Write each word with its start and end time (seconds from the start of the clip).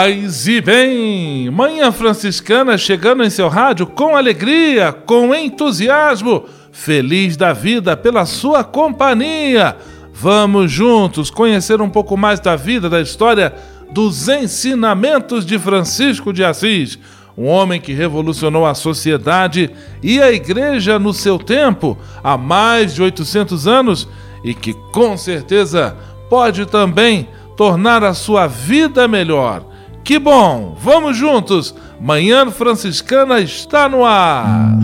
Paz 0.00 0.46
e 0.46 0.60
bem! 0.60 1.50
Manhã 1.50 1.90
Franciscana 1.90 2.78
chegando 2.78 3.24
em 3.24 3.30
seu 3.30 3.48
rádio 3.48 3.84
com 3.84 4.16
alegria, 4.16 4.92
com 4.92 5.34
entusiasmo, 5.34 6.44
feliz 6.70 7.36
da 7.36 7.52
vida 7.52 7.96
pela 7.96 8.24
sua 8.24 8.62
companhia. 8.62 9.76
Vamos 10.14 10.70
juntos 10.70 11.30
conhecer 11.30 11.82
um 11.82 11.90
pouco 11.90 12.16
mais 12.16 12.38
da 12.38 12.54
vida, 12.54 12.88
da 12.88 13.00
história, 13.00 13.52
dos 13.90 14.28
ensinamentos 14.28 15.44
de 15.44 15.58
Francisco 15.58 16.32
de 16.32 16.44
Assis 16.44 16.96
um 17.36 17.46
homem 17.46 17.80
que 17.80 17.92
revolucionou 17.92 18.66
a 18.66 18.74
sociedade 18.74 19.68
e 20.00 20.22
a 20.22 20.30
igreja 20.30 20.96
no 20.96 21.12
seu 21.12 21.40
tempo, 21.40 21.98
há 22.22 22.38
mais 22.38 22.94
de 22.94 23.02
800 23.02 23.66
anos, 23.66 24.08
e 24.44 24.54
que 24.54 24.74
com 24.92 25.16
certeza 25.16 25.96
pode 26.30 26.66
também 26.66 27.28
tornar 27.56 28.04
a 28.04 28.14
sua 28.14 28.46
vida 28.46 29.08
melhor. 29.08 29.77
Que 30.08 30.18
bom! 30.18 30.74
Vamos 30.82 31.18
juntos! 31.18 31.74
Manhã 32.00 32.50
Franciscana 32.50 33.42
está 33.42 33.90
no 33.90 34.06
ar! 34.06 34.74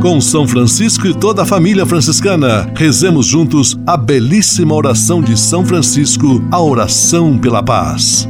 Com 0.00 0.18
São 0.18 0.48
Francisco 0.48 1.06
e 1.06 1.12
toda 1.12 1.42
a 1.42 1.44
família 1.44 1.84
franciscana, 1.84 2.66
rezemos 2.74 3.26
juntos 3.26 3.78
a 3.86 3.98
belíssima 3.98 4.74
oração 4.74 5.20
de 5.20 5.38
São 5.38 5.62
Francisco, 5.62 6.42
a 6.50 6.58
oração 6.58 7.36
pela 7.36 7.62
paz. 7.62 8.26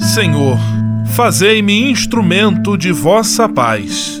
Senhor, 0.00 0.58
fazei-me 1.14 1.92
instrumento 1.92 2.76
de 2.76 2.90
vossa 2.90 3.48
paz. 3.48 4.20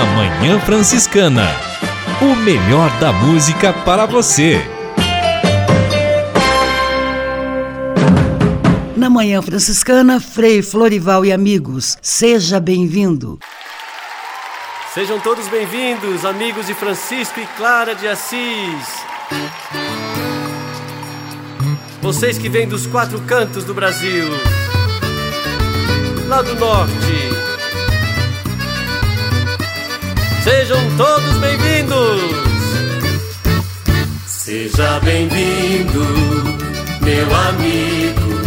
Na 0.00 0.06
Manhã 0.06 0.58
Franciscana. 0.60 1.46
O 2.22 2.34
melhor 2.34 2.90
da 2.98 3.12
música 3.12 3.70
para 3.70 4.06
você. 4.06 4.58
Na 8.96 9.10
Manhã 9.10 9.42
Franciscana, 9.42 10.18
Frei 10.18 10.62
Florival 10.62 11.26
e 11.26 11.30
amigos, 11.30 11.98
seja 12.00 12.58
bem-vindo. 12.58 13.38
Sejam 14.94 15.20
todos 15.20 15.46
bem-vindos, 15.48 16.24
amigos 16.24 16.66
de 16.66 16.72
Francisco 16.72 17.38
e 17.38 17.46
Clara 17.58 17.94
de 17.94 18.08
Assis. 18.08 19.04
Vocês 22.00 22.38
que 22.38 22.48
vêm 22.48 22.66
dos 22.66 22.86
quatro 22.86 23.20
cantos 23.26 23.64
do 23.64 23.74
Brasil, 23.74 24.30
lá 26.26 26.40
do 26.40 26.54
norte, 26.54 27.39
Sejam 30.42 30.78
todos 30.96 31.36
bem-vindos! 31.36 32.20
Seja 34.26 34.98
bem-vindo, 35.00 36.02
meu 37.02 37.26
amigo. 37.48 38.40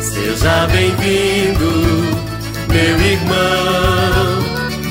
Seja 0.00 0.68
bem-vindo, 0.68 1.70
meu 2.68 3.00
irmão. 3.00 4.44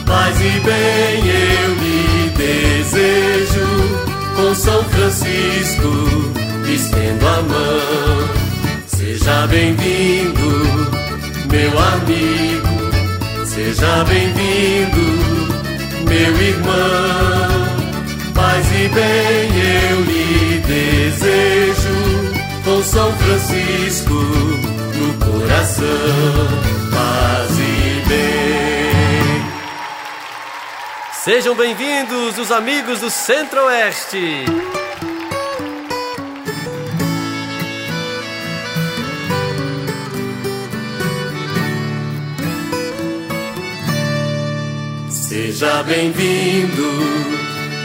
Paz 0.06 0.38
e 0.42 0.60
bem 0.60 1.28
eu 1.30 1.76
lhe 1.76 2.30
desejo. 2.36 3.66
Com 4.36 4.54
São 4.54 4.84
Francisco, 4.84 6.34
estendo 6.68 7.26
a 7.26 7.42
mão. 7.42 8.30
Seja 8.86 9.48
bem-vindo, 9.48 10.50
meu 11.50 11.80
amigo. 11.80 13.46
Seja 13.46 14.04
bem-vindo 14.04 15.39
meu 16.10 16.42
irmão. 16.42 17.70
Paz 18.34 18.66
e 18.68 18.88
bem 18.90 19.50
eu 19.92 20.02
lhe 20.02 20.58
desejo, 20.60 22.34
com 22.64 22.84
São 22.84 23.16
Francisco 23.18 24.14
no 24.14 25.14
coração. 25.26 25.86
Paz 26.92 27.52
e 27.52 28.10
bem. 28.10 29.50
Sejam 31.14 31.56
bem-vindos 31.56 32.40
os 32.40 32.52
amigos 32.52 33.02
do 33.02 33.10
Centro-Oeste. 33.12 34.46
Seja 45.60 45.84
bem-vindo, 45.84 46.90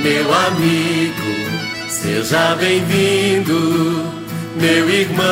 meu 0.00 0.32
amigo. 0.32 1.88
Seja 1.88 2.54
bem-vindo, 2.54 4.12
meu 4.54 4.88
irmão. 4.88 5.24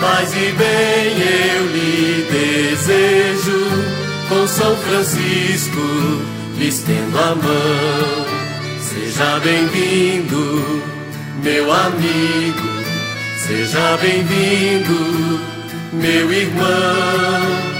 Paz 0.00 0.32
e 0.32 0.52
bem 0.52 1.18
eu 1.18 1.66
lhe 1.72 2.28
desejo. 2.30 3.66
Com 4.28 4.46
São 4.46 4.76
Francisco 4.76 5.80
lhe 6.56 6.68
estendo 6.68 7.18
a 7.18 7.34
mão. 7.34 8.26
Seja 8.78 9.40
bem-vindo, 9.40 10.84
meu 11.42 11.72
amigo. 11.72 12.68
Seja 13.44 13.98
bem-vindo, 14.00 15.40
meu 15.94 16.32
irmão. 16.32 17.75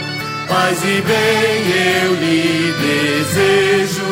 Paz 0.49 0.79
e 0.85 1.01
bem 1.03 1.71
eu 2.03 2.15
lhe 2.15 2.73
desejo, 2.73 4.05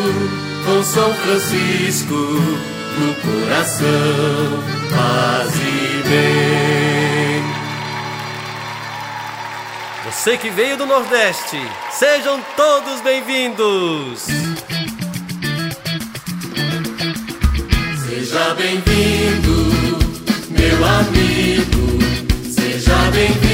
com 0.64 0.82
São 0.82 1.14
Francisco 1.14 2.14
no 2.14 3.14
coração. 3.14 4.64
Paz 4.90 5.52
e 5.54 6.08
bem. 6.08 7.44
Você 10.04 10.36
que 10.36 10.50
veio 10.50 10.76
do 10.76 10.86
Nordeste, 10.86 11.60
sejam 11.92 12.40
todos 12.56 13.00
bem-vindos. 13.00 14.26
Seja 18.08 18.54
bem-vindo, 18.54 19.69
meu 20.50 20.84
amigo. 20.84 21.98
Seja 22.50 22.96
bem-vindo, 23.12 23.54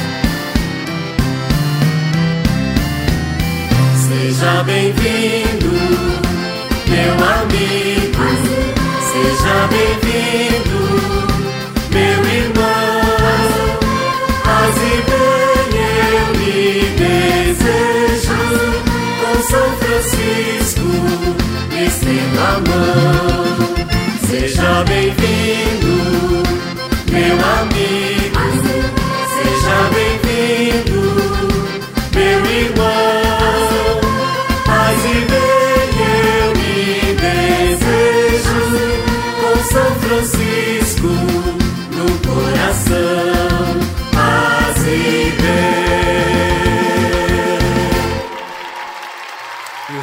Seja 4.21 4.63
bem-vindo, 4.65 5.71
meu 6.87 7.13
amigo. 7.39 8.25
Seja 9.11 9.67
bem-vindo, 9.71 10.81
meu 11.89 12.21
irmão. 12.31 13.79
Paz 14.43 14.75
e 14.77 14.95
bem 15.09 15.69
eu 16.13 16.27
lhe 16.39 16.69
desejo. 16.99 18.41
Com 19.21 19.35
São 19.41 19.67
Francisco, 19.77 20.89
estendo 21.83 22.39
a 22.39 22.61
mão. 22.69 23.73
Seja 24.29 24.83
bem-vindo, 24.83 25.95
meu 27.11 27.37
amigo. 27.59 28.10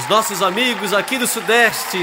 Os 0.08 0.10
nossos 0.10 0.42
amigos 0.42 0.94
aqui 0.94 1.18
do 1.18 1.26
Sudeste. 1.26 1.98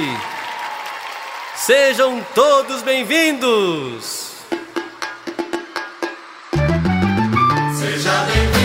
Sejam 1.55 2.23
todos 2.35 2.83
bem-vindos! 2.83 4.35
Seja 7.79 8.11
bem-vindo, 8.25 8.64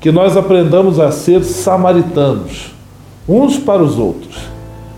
Que 0.00 0.10
nós 0.10 0.36
aprendamos 0.36 0.98
a 0.98 1.10
ser 1.10 1.44
samaritanos, 1.44 2.74
uns 3.28 3.58
para 3.58 3.82
os 3.82 3.98
outros, 3.98 4.38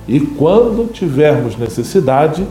e 0.09 0.21
quando 0.21 0.91
tivermos 0.93 1.57
necessidade, 1.57 2.47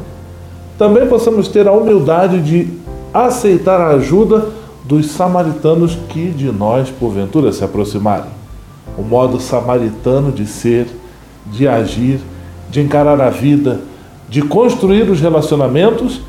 também 0.77 1.07
possamos 1.07 1.47
ter 1.47 1.67
a 1.67 1.71
humildade 1.71 2.41
de 2.41 2.67
aceitar 3.13 3.79
a 3.79 3.89
ajuda 3.91 4.49
dos 4.83 5.07
samaritanos 5.07 5.97
que 6.09 6.29
de 6.29 6.51
nós, 6.51 6.89
porventura, 6.89 7.51
se 7.51 7.63
aproximarem. 7.63 8.29
O 8.97 9.01
modo 9.01 9.39
samaritano 9.39 10.31
de 10.31 10.45
ser, 10.45 10.87
de 11.45 11.67
agir, 11.67 12.19
de 12.69 12.81
encarar 12.81 13.19
a 13.21 13.29
vida, 13.29 13.81
de 14.29 14.41
construir 14.41 15.09
os 15.09 15.21
relacionamentos, 15.21 16.21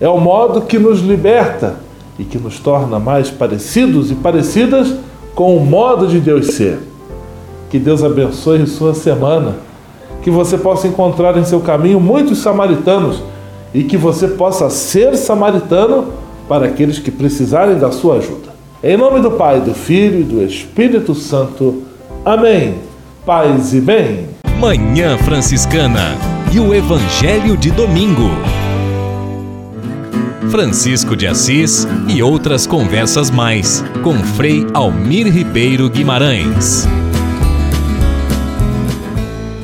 é 0.00 0.08
o 0.08 0.18
modo 0.18 0.62
que 0.62 0.78
nos 0.78 1.00
liberta 1.00 1.76
e 2.18 2.24
que 2.24 2.38
nos 2.38 2.58
torna 2.58 2.98
mais 2.98 3.30
parecidos 3.30 4.10
e 4.10 4.14
parecidas 4.14 4.94
com 5.34 5.56
o 5.56 5.64
modo 5.64 6.06
de 6.06 6.20
Deus 6.20 6.48
ser. 6.48 6.78
Que 7.70 7.78
Deus 7.78 8.02
abençoe 8.02 8.66
sua 8.66 8.94
semana, 8.94 9.56
que 10.22 10.30
você 10.30 10.58
possa 10.58 10.88
encontrar 10.88 11.36
em 11.36 11.44
seu 11.44 11.60
caminho 11.60 12.00
muitos 12.00 12.38
samaritanos 12.38 13.22
e 13.72 13.84
que 13.84 13.96
você 13.96 14.28
possa 14.28 14.70
ser 14.70 15.16
samaritano 15.16 16.12
para 16.48 16.66
aqueles 16.66 16.98
que 16.98 17.10
precisarem 17.10 17.78
da 17.78 17.92
sua 17.92 18.16
ajuda. 18.16 18.48
Em 18.82 18.96
nome 18.96 19.20
do 19.20 19.32
Pai, 19.32 19.60
do 19.60 19.74
Filho 19.74 20.20
e 20.20 20.24
do 20.24 20.42
Espírito 20.42 21.14
Santo. 21.14 21.82
Amém. 22.24 22.74
Paz 23.24 23.72
e 23.72 23.80
bem. 23.80 24.28
Manhã 24.58 25.16
Franciscana 25.18 26.16
e 26.52 26.58
o 26.58 26.74
Evangelho 26.74 27.56
de 27.56 27.70
Domingo. 27.70 28.30
Francisco 30.50 31.14
de 31.14 31.26
Assis 31.26 31.86
e 32.08 32.22
outras 32.22 32.66
conversas 32.66 33.30
mais 33.30 33.84
com 34.02 34.14
Frei 34.14 34.66
Almir 34.74 35.26
Ribeiro 35.32 35.88
Guimarães. 35.88 36.88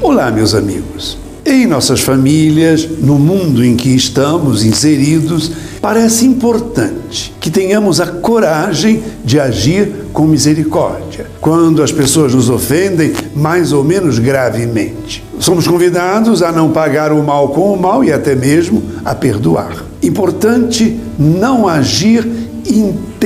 Olá, 0.01 0.31
meus 0.31 0.55
amigos. 0.55 1.19
Em 1.45 1.67
nossas 1.67 2.01
famílias, 2.01 2.89
no 3.01 3.19
mundo 3.19 3.65
em 3.65 3.77
que 3.77 3.91
estamos 3.95 4.65
inseridos, 4.65 5.53
parece 5.85 6.25
importante 6.25 7.35
que 7.39 7.51
tenhamos 7.51 8.01
a 8.01 8.07
coragem 8.07 9.03
de 9.23 9.39
agir 9.39 10.07
com 10.15 10.27
misericórdia 10.27 11.27
quando 11.43 11.83
as 11.83 11.93
pessoas 11.93 12.35
nos 12.35 12.49
ofendem 12.49 13.13
mais 13.37 13.71
ou 13.71 13.85
menos 13.85 14.19
gravemente. 14.19 15.23
Somos 15.39 15.69
convidados 15.69 16.43
a 16.43 16.51
não 16.51 16.73
pagar 16.73 17.13
o 17.13 17.23
mal 17.23 17.49
com 17.49 17.71
o 17.71 17.79
mal 17.79 18.03
e 18.03 18.11
até 18.11 18.35
mesmo 18.35 18.83
a 19.05 19.15
perdoar. 19.15 19.85
Importante 20.03 20.99
não 21.19 21.69
agir 21.69 22.27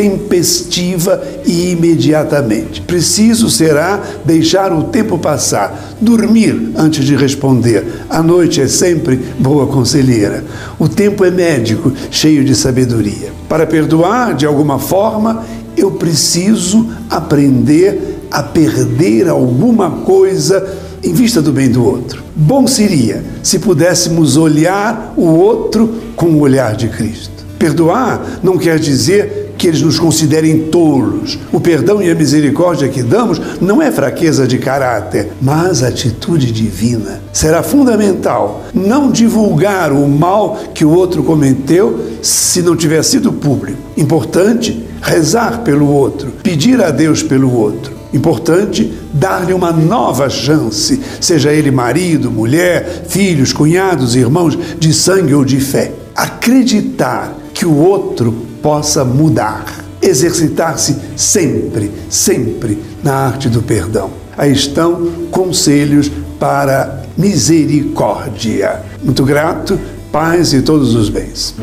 intempestiva 0.02 1.23
e 1.47 1.71
imediatamente. 1.73 2.81
Preciso 2.83 3.50
será 3.50 4.02
deixar 4.25 4.73
o 4.73 4.85
tempo 4.85 5.19
passar, 5.19 5.97
dormir 6.00 6.73
antes 6.76 7.05
de 7.05 7.17
responder. 7.17 7.85
A 8.09 8.23
noite 8.23 8.61
é 8.61 8.69
sempre 8.69 9.17
boa 9.38 9.67
conselheira. 9.67 10.45
O 10.78 10.88
tempo 10.88 11.25
é 11.25 11.31
médico, 11.31 11.93
cheio 12.11 12.45
de 12.45 12.55
sabedoria. 12.55 13.33
Para 13.49 13.67
perdoar 13.67 14.35
de 14.35 14.47
alguma 14.47 14.78
forma, 14.78 15.45
eu 15.76 15.93
preciso 15.93 16.88
aprender 17.09 18.19
a 18.31 18.43
perder 18.43 19.28
alguma 19.28 19.90
coisa 19.90 20.76
em 21.02 21.12
vista 21.12 21.40
do 21.40 21.52
bem 21.52 21.71
do 21.71 21.85
outro. 21.85 22.23
Bom 22.35 22.67
seria 22.67 23.25
se 23.43 23.59
pudéssemos 23.59 24.37
olhar 24.37 25.14
o 25.17 25.26
outro 25.26 25.95
com 26.17 26.26
o 26.26 26.40
olhar 26.40 26.75
de 26.75 26.88
Cristo. 26.88 27.47
Perdoar 27.59 28.40
não 28.43 28.59
quer 28.59 28.78
dizer 28.78 29.48
que 29.59 29.67
eles 29.67 29.83
nos 29.83 29.99
considerem 29.99 30.69
tolos. 30.69 31.38
O 31.53 31.61
perdão 31.61 32.00
e 32.00 32.09
a 32.09 32.15
misericórdia 32.15 32.88
que 32.88 33.03
damos 33.03 33.41
não 33.61 33.83
é 33.83 33.91
fraqueza 33.91 34.47
de 34.47 34.57
caráter, 34.59 35.33
mas 35.43 35.83
atitude 35.83 36.53
divina. 36.53 37.21
Será 37.33 37.62
fundamental 37.62 38.65
não 38.73 39.11
divulgar 39.11 39.93
o 39.93 40.09
mal 40.09 40.57
que 40.73 40.85
o 40.85 40.91
outro 40.91 41.25
cometeu 41.25 41.99
se 42.23 42.62
não 42.62 42.77
tiver 42.77 43.03
sido 43.03 43.33
público. 43.33 43.79
Importante 43.97 44.85
rezar 45.03 45.62
pelo 45.62 45.88
outro, 45.88 46.33
pedir 46.43 46.81
a 46.81 46.91
Deus 46.91 47.23
pelo 47.23 47.53
outro. 47.53 47.99
Importante 48.12 48.91
dar-lhe 49.12 49.53
uma 49.53 49.71
nova 49.71 50.31
chance, 50.31 50.99
seja 51.21 51.53
ele 51.53 51.71
marido, 51.71 52.31
mulher, 52.31 53.05
filhos, 53.09 53.53
cunhados, 53.53 54.17
irmãos 54.17 54.59
de 54.79 54.95
sangue 54.95 55.35
ou 55.35 55.45
de 55.45 55.61
fé. 55.61 55.93
Acreditar 56.17 57.37
que 57.53 57.67
o 57.67 57.77
outro 57.77 58.48
possa 58.62 59.05
mudar. 59.05 59.85
Exercitar-se 60.00 60.97
sempre, 61.17 61.91
sempre 62.09 62.79
na 63.03 63.15
arte 63.15 63.49
do 63.49 63.62
perdão. 63.62 64.11
Aí 64.37 64.53
estão 64.53 65.11
conselhos 65.31 66.11
para 66.38 67.03
misericórdia. 67.17 68.83
Muito 69.03 69.25
grato, 69.25 69.79
paz 70.12 70.53
e 70.53 70.62
todos 70.62 70.95
os 70.95 71.09
bens. 71.09 71.55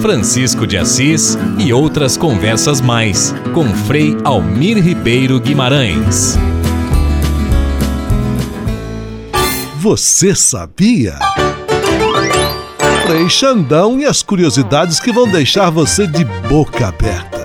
Francisco 0.00 0.66
de 0.66 0.78
Assis 0.78 1.36
e 1.58 1.72
outras 1.72 2.16
conversas 2.16 2.80
mais 2.80 3.34
com 3.52 3.66
Frei 3.66 4.16
Almir 4.24 4.82
Ribeiro 4.82 5.38
Guimarães. 5.38 6.38
Você 9.78 10.34
sabia? 10.34 11.18
Frei 13.10 13.28
Xandão 13.28 13.98
e 13.98 14.04
as 14.06 14.22
curiosidades 14.22 15.00
que 15.00 15.10
vão 15.10 15.28
deixar 15.28 15.68
você 15.68 16.06
de 16.06 16.24
boca 16.48 16.86
aberta. 16.86 17.44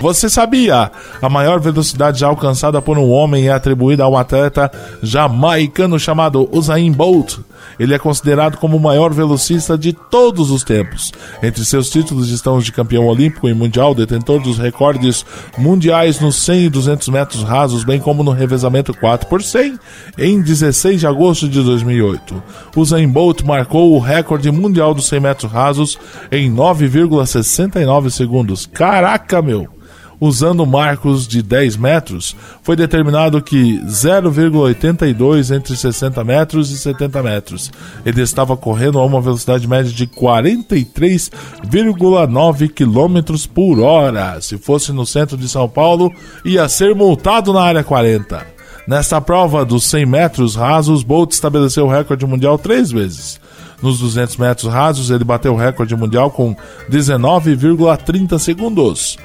Você 0.00 0.28
sabia? 0.28 0.90
A 1.22 1.28
maior 1.28 1.60
velocidade 1.60 2.24
alcançada 2.24 2.82
por 2.82 2.98
um 2.98 3.08
homem 3.08 3.46
é 3.46 3.52
atribuída 3.52 4.02
a 4.02 4.08
um 4.08 4.16
atleta 4.16 4.68
jamaicano 5.00 6.00
chamado 6.00 6.48
Usain 6.50 6.90
Bolt. 6.90 7.38
Ele 7.80 7.94
é 7.94 7.98
considerado 7.98 8.58
como 8.58 8.76
o 8.76 8.80
maior 8.80 9.10
velocista 9.10 9.78
de 9.78 9.94
todos 9.94 10.50
os 10.50 10.62
tempos. 10.62 11.10
Entre 11.42 11.64
seus 11.64 11.88
títulos 11.88 12.28
estão 12.28 12.58
os 12.58 12.64
de 12.66 12.72
campeão 12.72 13.06
olímpico 13.06 13.48
e 13.48 13.54
mundial, 13.54 13.94
detentor 13.94 14.42
dos 14.42 14.58
recordes 14.58 15.24
mundiais 15.56 16.20
nos 16.20 16.36
100 16.36 16.66
e 16.66 16.68
200 16.68 17.08
metros 17.08 17.42
rasos, 17.42 17.82
bem 17.82 17.98
como 17.98 18.22
no 18.22 18.32
revezamento 18.32 18.92
4 18.92 19.26
por 19.28 19.42
100, 19.42 19.78
em 20.18 20.42
16 20.42 21.00
de 21.00 21.06
agosto 21.06 21.48
de 21.48 21.62
2008. 21.62 22.42
Usain 22.76 23.08
Bolt 23.08 23.42
marcou 23.44 23.94
o 23.94 23.98
recorde 23.98 24.50
mundial 24.52 24.92
dos 24.92 25.08
100 25.08 25.20
metros 25.20 25.50
rasos 25.50 25.98
em 26.30 26.54
9,69 26.54 28.10
segundos. 28.10 28.66
Caraca, 28.66 29.40
meu! 29.40 29.79
Usando 30.20 30.66
marcos 30.66 31.26
de 31.26 31.42
10 31.42 31.78
metros, 31.78 32.36
foi 32.62 32.76
determinado 32.76 33.40
que 33.40 33.80
0,82 33.86 35.56
entre 35.56 35.74
60 35.74 36.22
metros 36.22 36.70
e 36.70 36.76
70 36.78 37.22
metros. 37.22 37.72
Ele 38.04 38.20
estava 38.20 38.54
correndo 38.56 38.98
a 38.98 39.06
uma 39.06 39.22
velocidade 39.22 39.66
média 39.66 39.90
de 39.90 40.06
43,9 40.06 42.68
km 42.68 43.48
por 43.52 43.80
hora. 43.80 44.40
Se 44.42 44.58
fosse 44.58 44.92
no 44.92 45.06
centro 45.06 45.38
de 45.38 45.48
São 45.48 45.68
Paulo, 45.68 46.12
ia 46.44 46.68
ser 46.68 46.94
multado 46.94 47.52
na 47.52 47.62
área 47.62 47.82
40. 47.82 48.60
Nesta 48.86 49.20
prova 49.20 49.64
dos 49.64 49.82
100 49.84 50.06
metros 50.06 50.56
rasos, 50.56 51.02
Bolt 51.02 51.32
estabeleceu 51.32 51.86
o 51.86 51.90
recorde 51.90 52.26
mundial 52.26 52.58
três 52.58 52.90
vezes. 52.90 53.40
Nos 53.80 54.00
200 54.00 54.36
metros 54.36 54.70
rasos, 54.70 55.10
ele 55.10 55.24
bateu 55.24 55.54
o 55.54 55.56
recorde 55.56 55.96
mundial 55.96 56.30
com 56.30 56.54
19,30 56.90 58.38
segundos 58.38 59.16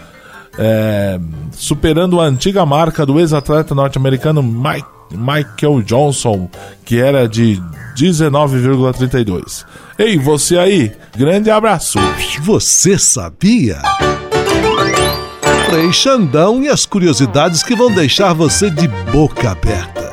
é, 0.57 1.19
superando 1.51 2.19
a 2.19 2.25
antiga 2.25 2.65
marca 2.65 3.05
do 3.05 3.19
ex-atleta 3.19 3.75
norte-americano 3.75 4.41
Mike, 4.41 4.87
Michael 5.11 5.81
Johnson, 5.83 6.49
que 6.83 6.99
era 6.99 7.27
de 7.27 7.61
19,32. 7.97 9.65
Ei, 9.97 10.17
você 10.17 10.57
aí, 10.57 10.91
grande 11.15 11.49
abraço. 11.49 11.99
Você 12.41 12.97
sabia? 12.97 13.81
Frei 15.69 15.91
Xandão 15.91 16.61
e 16.63 16.69
as 16.69 16.85
curiosidades 16.85 17.63
que 17.63 17.75
vão 17.75 17.91
deixar 17.93 18.33
você 18.33 18.69
de 18.69 18.87
boca 19.11 19.51
aberta. 19.51 20.05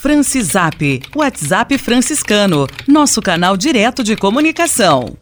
Francisap, 0.00 1.02
WhatsApp 1.16 1.78
franciscano, 1.78 2.66
nosso 2.86 3.22
canal 3.22 3.56
direto 3.56 4.04
de 4.04 4.14
comunicação. 4.16 5.16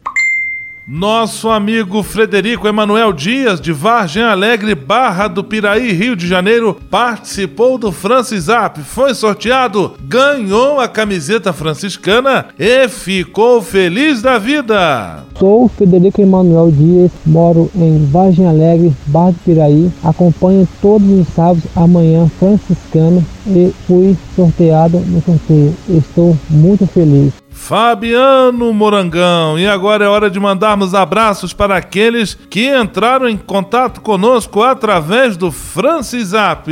Nosso 0.85 1.49
amigo 1.49 2.03
Frederico 2.03 2.67
Emanuel 2.67 3.13
Dias, 3.13 3.61
de 3.61 3.71
Vargem 3.71 4.21
Alegre, 4.21 4.75
Barra 4.75 5.29
do 5.29 5.41
Piraí, 5.41 5.93
Rio 5.93 6.13
de 6.13 6.27
Janeiro, 6.27 6.77
participou 6.89 7.77
do 7.77 7.89
Francisap, 7.89 8.81
foi 8.81 9.15
sorteado, 9.15 9.93
ganhou 10.01 10.81
a 10.81 10.89
camiseta 10.89 11.53
franciscana 11.53 12.47
e 12.59 12.89
ficou 12.89 13.61
feliz 13.61 14.21
da 14.21 14.37
vida. 14.37 15.23
Sou 15.39 15.69
Frederico 15.69 16.21
Emanuel 16.21 16.69
Dias, 16.69 17.11
moro 17.25 17.71
em 17.73 18.05
Vargem 18.07 18.45
Alegre, 18.45 18.91
Barra 19.07 19.31
do 19.31 19.39
Piraí, 19.45 19.89
acompanho 20.03 20.67
todos 20.81 21.07
os 21.07 21.27
sábados 21.29 21.63
amanhã 21.77 22.29
franciscano 22.37 23.25
e 23.47 23.73
fui 23.87 24.17
sorteado 24.35 24.99
no 24.99 25.21
sorteio. 25.21 25.73
Estou 25.87 26.37
muito 26.49 26.85
feliz. 26.87 27.42
Fabiano 27.63 28.73
Morangão. 28.73 29.57
E 29.57 29.65
agora 29.65 30.03
é 30.03 30.07
hora 30.09 30.29
de 30.29 30.37
mandarmos 30.37 30.93
abraços 30.93 31.53
para 31.53 31.77
aqueles 31.77 32.37
que 32.49 32.67
entraram 32.67 33.29
em 33.29 33.37
contato 33.37 34.01
conosco 34.01 34.61
através 34.61 35.37
do 35.37 35.49
Francisap. 35.49 36.67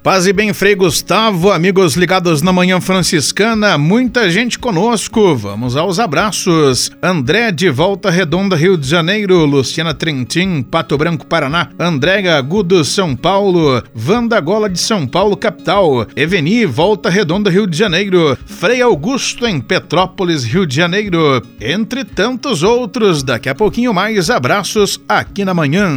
Paz 0.00 0.28
e 0.28 0.32
bem, 0.32 0.52
Frei 0.52 0.76
Gustavo, 0.76 1.50
amigos 1.50 1.96
ligados 1.96 2.40
na 2.40 2.52
Manhã 2.52 2.80
Franciscana, 2.80 3.76
muita 3.76 4.30
gente 4.30 4.60
conosco. 4.60 5.34
Vamos 5.34 5.76
aos 5.76 5.98
abraços. 5.98 6.92
André 7.02 7.50
de 7.50 7.68
Volta 7.68 8.08
Redonda, 8.08 8.54
Rio 8.54 8.78
de 8.78 8.88
Janeiro, 8.88 9.44
Luciana 9.44 9.92
Trentin, 9.92 10.62
Pato 10.62 10.96
Branco, 10.96 11.26
Paraná, 11.26 11.70
Andréga 11.76 12.38
Agudo, 12.38 12.84
São 12.84 13.16
Paulo, 13.16 13.82
Vanda 13.92 14.38
Gola 14.38 14.70
de 14.70 14.78
São 14.78 15.04
Paulo, 15.04 15.36
capital, 15.36 16.06
Eveni, 16.14 16.64
Volta 16.64 17.10
Redonda, 17.10 17.50
Rio 17.50 17.66
de 17.66 17.76
Janeiro, 17.76 18.38
Frei 18.46 18.80
Augusto 18.80 19.44
em 19.44 19.60
Petrópolis, 19.60 20.27
Rio 20.36 20.66
de 20.66 20.74
Janeiro, 20.74 21.42
entre 21.60 22.04
tantos 22.04 22.62
outros. 22.62 23.22
Daqui 23.22 23.48
a 23.48 23.54
pouquinho 23.54 23.92
mais 23.94 24.30
abraços 24.30 25.00
aqui 25.08 25.44
na 25.44 25.54
manhã. 25.54 25.88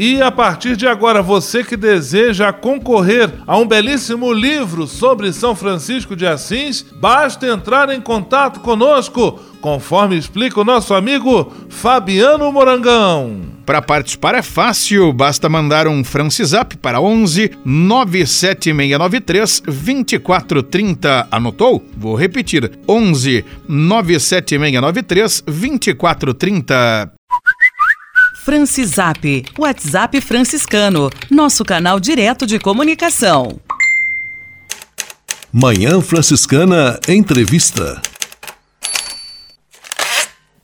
E 0.00 0.22
a 0.22 0.30
partir 0.30 0.76
de 0.76 0.86
agora, 0.86 1.20
você 1.20 1.64
que 1.64 1.76
deseja 1.76 2.52
concorrer 2.52 3.32
a 3.44 3.56
um 3.58 3.66
belíssimo 3.66 4.32
livro 4.32 4.86
sobre 4.86 5.32
São 5.32 5.56
Francisco 5.56 6.14
de 6.14 6.24
Assis, 6.24 6.86
basta 7.00 7.48
entrar 7.48 7.88
em 7.90 8.00
contato 8.00 8.60
conosco, 8.60 9.40
conforme 9.60 10.16
explica 10.16 10.60
o 10.60 10.64
nosso 10.64 10.94
amigo 10.94 11.52
Fabiano 11.68 12.52
Morangão. 12.52 13.40
Para 13.66 13.82
participar 13.82 14.36
é 14.36 14.42
fácil, 14.42 15.12
basta 15.12 15.48
mandar 15.48 15.88
um 15.88 16.04
Francisap 16.04 16.76
para 16.76 17.00
11 17.00 17.50
97693 17.64 19.62
2430. 19.66 21.26
Anotou? 21.28 21.84
Vou 21.96 22.14
repetir: 22.14 22.70
11 22.86 23.44
97693 23.66 25.42
2430. 25.44 27.17
Francisap, 28.48 29.44
WhatsApp 29.58 30.22
franciscano, 30.22 31.10
nosso 31.30 31.62
canal 31.62 32.00
direto 32.00 32.46
de 32.46 32.58
comunicação. 32.58 33.60
Manhã 35.52 36.00
Franciscana 36.00 36.98
Entrevista. 37.06 38.00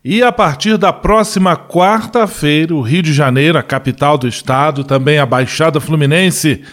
E 0.02 0.22
a 0.22 0.32
partir 0.32 0.78
da 0.78 0.94
próxima 0.94 1.58
quarta-feira, 1.58 2.74
o 2.74 2.80
Rio 2.80 3.02
de 3.02 3.12
Janeiro, 3.12 3.58
a 3.58 3.62
capital 3.62 4.16
do 4.16 4.26
estado, 4.26 4.82
também 4.82 5.18
a 5.18 5.26
Baixada 5.26 5.78
Fluminense 5.78 6.64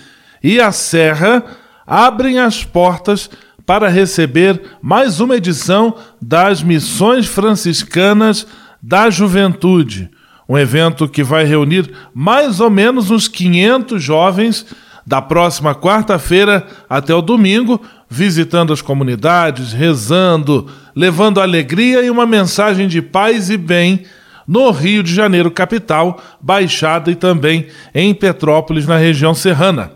e 0.42 0.62
a 0.62 0.72
Serra 0.72 1.44
abrem 1.86 2.40
as 2.40 2.64
portas 2.64 3.30
para 3.66 3.90
receber 3.90 4.62
mais 4.82 5.20
uma 5.20 5.36
edição 5.36 5.94
das 6.22 6.64
Missões 6.64 7.28
Franciscanas 7.28 8.48
da 8.82 9.10
Juventude. 9.10 10.10
Um 10.48 10.58
evento 10.58 11.08
que 11.08 11.24
vai 11.24 11.46
reunir 11.46 11.92
mais 12.14 12.60
ou 12.60 12.70
menos 12.70 13.10
uns 13.10 13.28
500 13.28 14.02
jovens 14.02 14.66
da 15.06 15.22
próxima 15.22 15.74
quarta-feira 15.74 16.66
até 16.90 17.14
o 17.14 17.22
domingo, 17.22 17.82
visitando 18.10 18.72
as 18.72 18.82
comunidades, 18.82 19.74
rezando, 19.74 20.68
levando 20.96 21.42
alegria 21.42 22.02
e 22.04 22.10
uma 22.10 22.26
mensagem 22.26 22.88
de 22.88 23.02
paz 23.02 23.50
e 23.50 23.58
bem 23.58 24.06
no 24.48 24.70
Rio 24.72 25.02
de 25.02 25.14
Janeiro, 25.14 25.50
capital, 25.50 26.22
Baixada 26.42 27.10
e 27.10 27.16
também 27.16 27.68
em 27.94 28.14
Petrópolis, 28.14 28.86
na 28.86 28.98
região 28.98 29.34
serrana. 29.34 29.92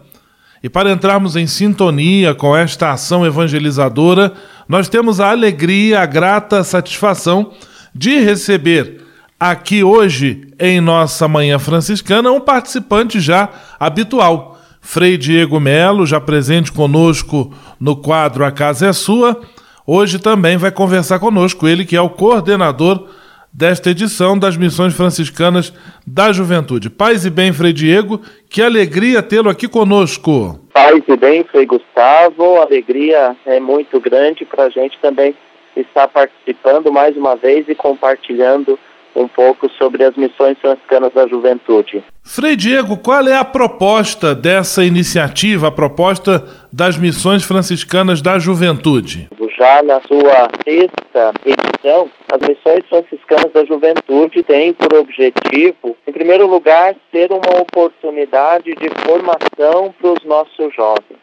E 0.64 0.70
para 0.70 0.92
entrarmos 0.92 1.36
em 1.36 1.46
sintonia 1.46 2.34
com 2.34 2.56
esta 2.56 2.92
ação 2.92 3.26
evangelizadora, 3.26 4.34
nós 4.68 4.90
temos 4.90 5.20
a 5.20 5.30
alegria, 5.30 6.00
a 6.02 6.06
grata 6.06 6.64
satisfação 6.64 7.52
de 7.94 8.20
receber 8.20 9.05
aqui 9.40 9.84
hoje, 9.84 10.48
em 10.60 10.80
nossa 10.80 11.28
Manhã 11.28 11.60
Franciscana, 11.60 12.32
um 12.32 12.40
participante 12.40 13.20
já 13.20 13.50
habitual 13.80 14.58
Frei 14.82 15.18
Diego 15.18 15.60
Melo, 15.60 16.06
já 16.06 16.22
presente 16.22 16.72
conosco 16.72 17.52
no 17.80 17.96
quadro 17.96 18.46
A 18.46 18.52
Casa 18.52 18.88
é 18.88 18.94
Sua, 18.94 19.42
hoje 19.86 20.20
também 20.20 20.58
vai 20.58 20.72
conversar 20.72 21.20
conosco, 21.20 21.68
ele 21.68 21.84
que 21.84 21.96
é 21.96 22.02
o 22.02 22.10
coordenador 22.10 23.10
desta 23.52 23.90
edição 23.90 24.38
das 24.38 24.56
Missões 24.56 24.94
Franciscanas 24.94 25.74
da 26.06 26.32
Juventude. 26.32 26.90
Paz 26.90 27.26
e 27.26 27.30
bem, 27.30 27.52
Frei 27.52 27.74
Diego, 27.74 28.22
que 28.50 28.62
alegria 28.62 29.24
tê-lo 29.24 29.50
aqui 29.50 29.68
conosco. 29.68 30.60
Paz 30.72 31.02
e 31.08 31.18
bem, 31.18 31.44
Frei 31.46 31.66
Gustavo, 31.66 32.62
alegria 32.62 33.36
é 33.46 33.60
muito 33.60 34.00
grande 34.00 34.46
para 34.46 34.66
a 34.66 34.70
gente 34.70 35.00
também 35.02 35.34
estar 35.76 36.08
participando 36.08 36.92
mais 36.92 37.18
uma 37.18 37.36
vez 37.36 37.68
e 37.68 37.74
compartilhando 37.74 38.78
um 39.16 39.28
pouco 39.28 39.70
sobre 39.78 40.04
as 40.04 40.16
missões 40.16 40.58
franciscanas 40.60 41.14
da 41.14 41.28
juventude. 41.28 42.04
Frei 42.24 42.56
Diego, 42.56 42.98
qual 42.98 43.28
é 43.28 43.36
a 43.36 43.46
proposta 43.46 44.36
dessa 44.36 44.84
iniciativa, 44.84 45.68
a 45.68 45.72
proposta 45.72 46.44
das 46.72 46.98
missões 46.98 47.44
franciscanas 47.44 48.22
da 48.22 48.38
juventude? 48.38 49.30
Já 49.58 49.82
na 49.84 50.02
sua 50.02 50.50
sexta 50.66 51.34
edição, 51.46 52.10
as 52.32 52.48
missões 52.48 52.84
franciscanas 52.90 53.54
da 53.54 53.64
juventude 53.64 54.44
têm 54.44 54.74
por 54.74 54.94
objetivo, 54.94 55.96
em 56.06 56.12
primeiro 56.12 56.46
lugar, 56.46 56.96
ser 57.12 57.32
uma 57.32 57.62
oportunidade 57.62 58.76
de 58.76 58.90
formação 59.06 59.94
para 59.98 60.12
os 60.12 60.26
nossos 60.26 60.76
jovens. 60.76 61.20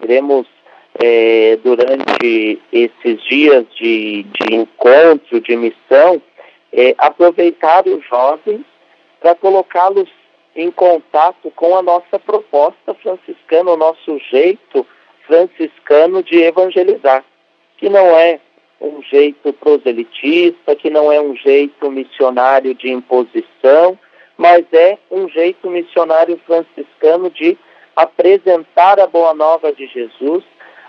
Queremos 0.00 0.46
é, 1.02 1.58
durante 1.62 2.58
esses 2.72 3.22
dias 3.28 3.64
de, 3.78 4.24
de 4.24 4.54
encontro, 4.54 5.40
de 5.40 5.56
missão, 5.56 6.20
é, 6.72 6.94
aproveitar 6.98 7.86
os 7.86 8.04
jovens 8.06 8.64
para 9.20 9.34
colocá-los 9.34 10.08
em 10.54 10.70
contato 10.70 11.50
com 11.52 11.76
a 11.76 11.82
nossa 11.82 12.18
proposta 12.18 12.94
franciscana, 12.94 13.72
o 13.72 13.76
nosso 13.76 14.18
jeito 14.30 14.86
franciscano 15.26 16.22
de 16.22 16.42
evangelizar, 16.42 17.24
que 17.76 17.88
não 17.88 18.06
é 18.16 18.40
um 18.80 19.02
jeito 19.02 19.52
proselitista, 19.52 20.74
que 20.74 20.90
não 20.90 21.12
é 21.12 21.20
um 21.20 21.36
jeito 21.36 21.90
missionário 21.90 22.74
de 22.74 22.90
imposição, 22.90 23.98
mas 24.36 24.64
é 24.72 24.98
um 25.10 25.28
jeito 25.28 25.68
missionário 25.68 26.40
franciscano 26.46 27.28
de 27.30 27.58
apresentar 27.96 29.00
a 29.00 29.06
boa 29.06 29.34
nova 29.34 29.72
de 29.72 29.86
Jesus 29.88 30.44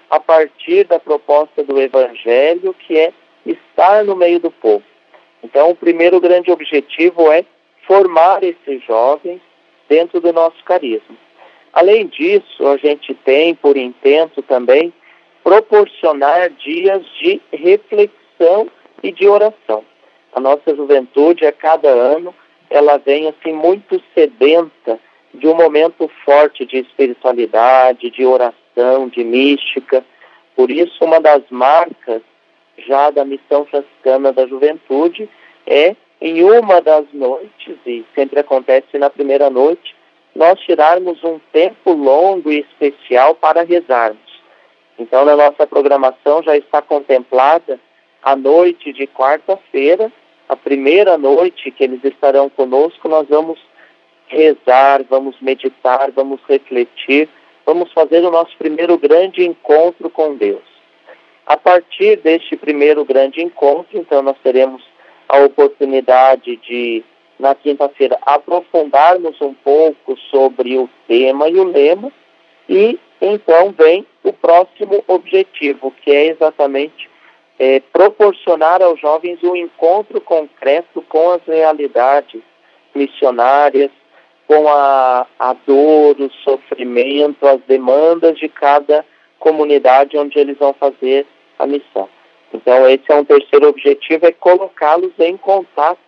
a 0.09 0.19
partir 0.19 0.85
da 0.85 0.99
proposta 0.99 1.63
do 1.63 1.79
Evangelho, 1.79 2.73
que 2.73 2.97
é 2.97 3.11
estar 3.45 4.03
no 4.03 4.15
meio 4.15 4.39
do 4.39 4.51
povo. 4.51 4.83
Então, 5.43 5.71
o 5.71 5.75
primeiro 5.75 6.19
grande 6.19 6.52
objetivo 6.52 7.32
é 7.32 7.45
formar 7.88 8.43
esses 8.43 8.84
jovens 8.84 9.41
dentro 9.88 10.19
do 10.19 10.32
nosso 10.32 10.63
carisma. 10.63 11.15
Além 11.73 12.08
disso, 12.08 12.67
a 12.67 12.78
gente 12.78 13.13
tem 13.13 13.56
por 13.56 13.78
intento 13.78 14.41
também 14.41 14.93
proporcionar 15.43 16.49
dias 16.52 17.04
de 17.21 17.41
reflexão 17.52 18.69
e 19.02 19.12
de 19.12 19.28
oração. 19.28 19.84
A 20.34 20.39
nossa 20.39 20.75
juventude, 20.75 21.45
a 21.45 21.52
cada 21.52 21.89
ano, 21.89 22.34
ela 22.69 22.97
vem 22.97 23.28
assim 23.28 23.54
muito 23.54 24.02
sedenta 24.13 24.99
de 25.34 25.47
um 25.47 25.56
momento 25.56 26.10
forte 26.25 26.65
de 26.65 26.78
espiritualidade, 26.78 28.10
de 28.10 28.25
oração, 28.25 29.08
de 29.08 29.23
mística. 29.23 30.04
Por 30.56 30.69
isso, 30.69 31.04
uma 31.04 31.19
das 31.19 31.43
marcas 31.49 32.21
já 32.87 33.09
da 33.09 33.25
missão 33.25 33.65
franciscana 33.65 34.31
da 34.31 34.45
juventude 34.47 35.29
é 35.65 35.95
em 36.21 36.43
uma 36.43 36.81
das 36.81 37.05
noites, 37.13 37.77
e 37.85 38.05
sempre 38.13 38.39
acontece 38.39 38.97
na 38.97 39.09
primeira 39.09 39.49
noite, 39.49 39.95
nós 40.35 40.59
tirarmos 40.59 41.23
um 41.23 41.39
tempo 41.51 41.93
longo 41.93 42.51
e 42.51 42.59
especial 42.59 43.35
para 43.35 43.63
rezarmos. 43.63 44.29
Então, 44.97 45.23
na 45.23 45.35
nossa 45.35 45.65
programação 45.65 46.43
já 46.43 46.57
está 46.57 46.81
contemplada 46.81 47.79
a 48.21 48.35
noite 48.35 48.91
de 48.91 49.07
quarta-feira, 49.07 50.11
a 50.49 50.55
primeira 50.55 51.17
noite 51.17 51.71
que 51.71 51.83
eles 51.83 52.03
estarão 52.03 52.49
conosco, 52.49 53.07
nós 53.07 53.27
vamos 53.29 53.59
rezar, 54.27 55.03
vamos 55.09 55.39
meditar, 55.41 56.11
vamos 56.11 56.41
refletir, 56.47 57.29
vamos 57.65 57.91
fazer 57.93 58.23
o 58.25 58.31
nosso 58.31 58.55
primeiro 58.57 58.97
grande 58.97 59.45
encontro 59.45 60.09
com 60.09 60.35
Deus. 60.35 60.68
A 61.49 61.57
partir 61.57 62.17
deste 62.17 62.55
primeiro 62.55 63.03
grande 63.03 63.41
encontro, 63.41 63.97
então, 63.97 64.21
nós 64.21 64.38
teremos 64.43 64.83
a 65.27 65.39
oportunidade 65.39 66.55
de, 66.57 67.03
na 67.39 67.55
quinta-feira, 67.55 68.19
aprofundarmos 68.21 69.41
um 69.41 69.55
pouco 69.55 70.15
sobre 70.29 70.77
o 70.77 70.88
tema 71.07 71.49
e 71.49 71.59
o 71.59 71.63
lema, 71.63 72.12
e 72.69 72.99
então 73.19 73.73
vem 73.75 74.05
o 74.23 74.31
próximo 74.31 75.03
objetivo, 75.07 75.91
que 76.03 76.12
é 76.12 76.27
exatamente 76.27 77.09
é, 77.57 77.79
proporcionar 77.79 78.83
aos 78.83 78.99
jovens 78.99 79.41
um 79.41 79.55
encontro 79.55 80.21
concreto 80.21 81.01
com 81.09 81.31
as 81.31 81.41
realidades 81.47 82.43
missionárias, 82.93 83.89
com 84.45 84.69
a, 84.69 85.25
a 85.39 85.53
dor, 85.65 86.15
o 86.21 86.29
sofrimento, 86.43 87.47
as 87.47 87.59
demandas 87.62 88.38
de 88.38 88.47
cada 88.47 89.03
comunidade 89.39 90.15
onde 90.15 90.38
eles 90.38 90.55
vão 90.55 90.73
fazer 90.73 91.25
a 91.59 91.67
missão. 91.67 92.09
Então, 92.53 92.89
esse 92.89 93.03
é 93.09 93.15
um 93.15 93.25
terceiro 93.25 93.67
objetivo, 93.67 94.25
é 94.25 94.31
colocá-los 94.31 95.11
em 95.19 95.37
contato 95.37 95.99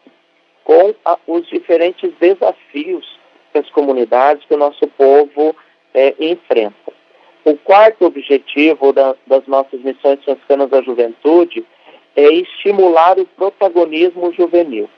com 0.63 0.95
a, 1.05 1.17
os 1.27 1.47
diferentes 1.47 2.11
desafios 2.19 3.19
que 3.51 3.59
as 3.59 3.69
comunidades, 3.69 4.45
que 4.45 4.53
o 4.53 4.57
nosso 4.57 4.87
povo 4.87 5.55
é, 5.93 6.15
enfrenta. 6.19 6.93
O 7.43 7.57
quarto 7.57 8.05
objetivo 8.05 8.93
da, 8.93 9.15
das 9.27 9.45
nossas 9.47 9.81
missões 9.81 10.23
franciscanas 10.23 10.69
da 10.69 10.81
juventude 10.81 11.65
é 12.15 12.31
estimular 12.33 13.19
o 13.19 13.25
protagonismo 13.25 14.31
juvenil. 14.33 14.89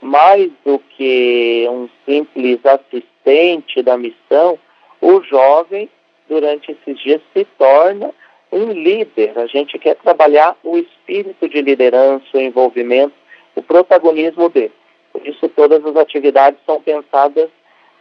Mais 0.00 0.50
do 0.64 0.78
que 0.78 1.66
um 1.68 1.88
simples 2.06 2.60
assistente 2.64 3.82
da 3.82 3.98
missão, 3.98 4.58
o 5.00 5.20
jovem, 5.22 5.88
durante 6.28 6.72
esses 6.72 6.98
dias, 7.00 7.20
se 7.34 7.44
torna 7.58 8.14
um 8.52 8.72
líder. 8.72 9.38
A 9.38 9.46
gente 9.46 9.78
quer 9.78 9.96
trabalhar 9.96 10.56
o 10.62 10.76
espírito 10.76 11.48
de 11.48 11.60
liderança, 11.60 12.24
o 12.34 12.40
envolvimento, 12.40 13.14
o 13.54 13.62
protagonismo 13.62 14.48
dele. 14.48 14.72
Por 15.12 15.26
isso, 15.26 15.48
todas 15.48 15.84
as 15.84 15.96
atividades 15.96 16.60
são 16.64 16.80
pensadas 16.80 17.50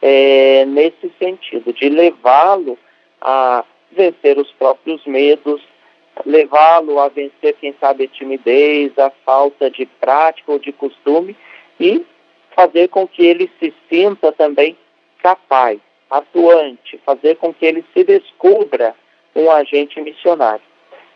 é, 0.01 0.65
nesse 0.65 1.11
sentido, 1.17 1.73
de 1.73 1.89
levá-lo 1.89 2.77
a 3.19 3.65
vencer 3.91 4.37
os 4.37 4.51
próprios 4.51 5.03
medos, 5.05 5.61
levá-lo 6.25 6.99
a 6.99 7.07
vencer, 7.07 7.55
quem 7.59 7.73
sabe, 7.79 8.05
a 8.05 8.07
timidez, 8.07 8.97
a 8.97 9.09
falta 9.25 9.69
de 9.69 9.85
prática 9.85 10.51
ou 10.51 10.59
de 10.59 10.71
costume 10.71 11.35
e 11.79 12.05
fazer 12.55 12.89
com 12.89 13.07
que 13.07 13.25
ele 13.25 13.49
se 13.59 13.73
sinta 13.89 14.31
também 14.31 14.77
capaz, 15.21 15.79
atuante, 16.09 16.99
fazer 17.05 17.35
com 17.37 17.53
que 17.53 17.65
ele 17.65 17.83
se 17.93 18.03
descubra 18.03 18.95
um 19.35 19.49
agente 19.51 19.99
missionário. 20.01 20.63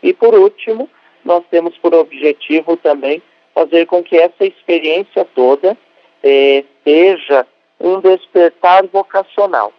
E 0.02 0.12
por 0.12 0.34
último, 0.34 0.88
nós 1.24 1.42
temos 1.50 1.76
por 1.78 1.94
objetivo 1.94 2.76
também 2.76 3.22
fazer 3.54 3.86
com 3.86 4.02
que 4.02 4.16
essa 4.16 4.44
experiência 4.44 5.24
toda 5.34 5.76
eh, 6.22 6.64
seja 6.82 7.46
um 7.80 8.00
despertar 8.00 8.86
vocacional, 8.86 9.72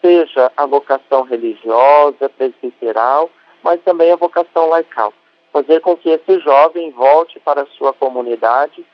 seja 0.00 0.52
a 0.56 0.66
vocação 0.66 1.22
religiosa, 1.22 2.28
presbiteral, 2.30 3.30
mas 3.62 3.80
também 3.82 4.10
a 4.10 4.16
vocação 4.16 4.68
laical. 4.68 5.12
Fazer 5.52 5.80
com 5.80 5.96
que 5.96 6.10
esse 6.10 6.40
jovem 6.40 6.90
volte 6.90 7.38
para 7.40 7.62
a 7.62 7.66
sua 7.66 7.92
comunidade, 7.92 8.84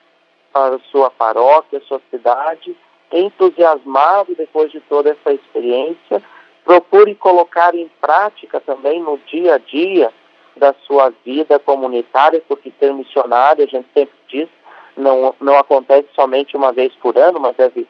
para 0.52 0.76
a 0.76 0.80
sua 0.90 1.10
paróquia, 1.10 1.80
sua 1.86 2.00
cidade, 2.10 2.76
entusiasmado 3.12 4.34
depois 4.34 4.70
de 4.70 4.80
toda 4.80 5.10
essa 5.10 5.32
experiência, 5.32 6.22
procure 6.68 7.14
colocar 7.14 7.74
em 7.74 7.90
prática 7.98 8.60
também 8.60 9.02
no 9.02 9.16
dia 9.26 9.54
a 9.54 9.58
dia 9.58 10.12
da 10.54 10.74
sua 10.86 11.10
vida 11.24 11.58
comunitária, 11.58 12.42
porque 12.46 12.70
ser 12.78 12.92
missionário, 12.92 13.64
a 13.64 13.66
gente 13.66 13.88
sempre 13.94 14.14
diz, 14.28 14.48
não, 14.94 15.34
não 15.40 15.56
acontece 15.56 16.08
somente 16.14 16.54
uma 16.54 16.70
vez 16.70 16.92
por 16.96 17.16
ano, 17.16 17.40
mas 17.40 17.56
deve 17.56 17.88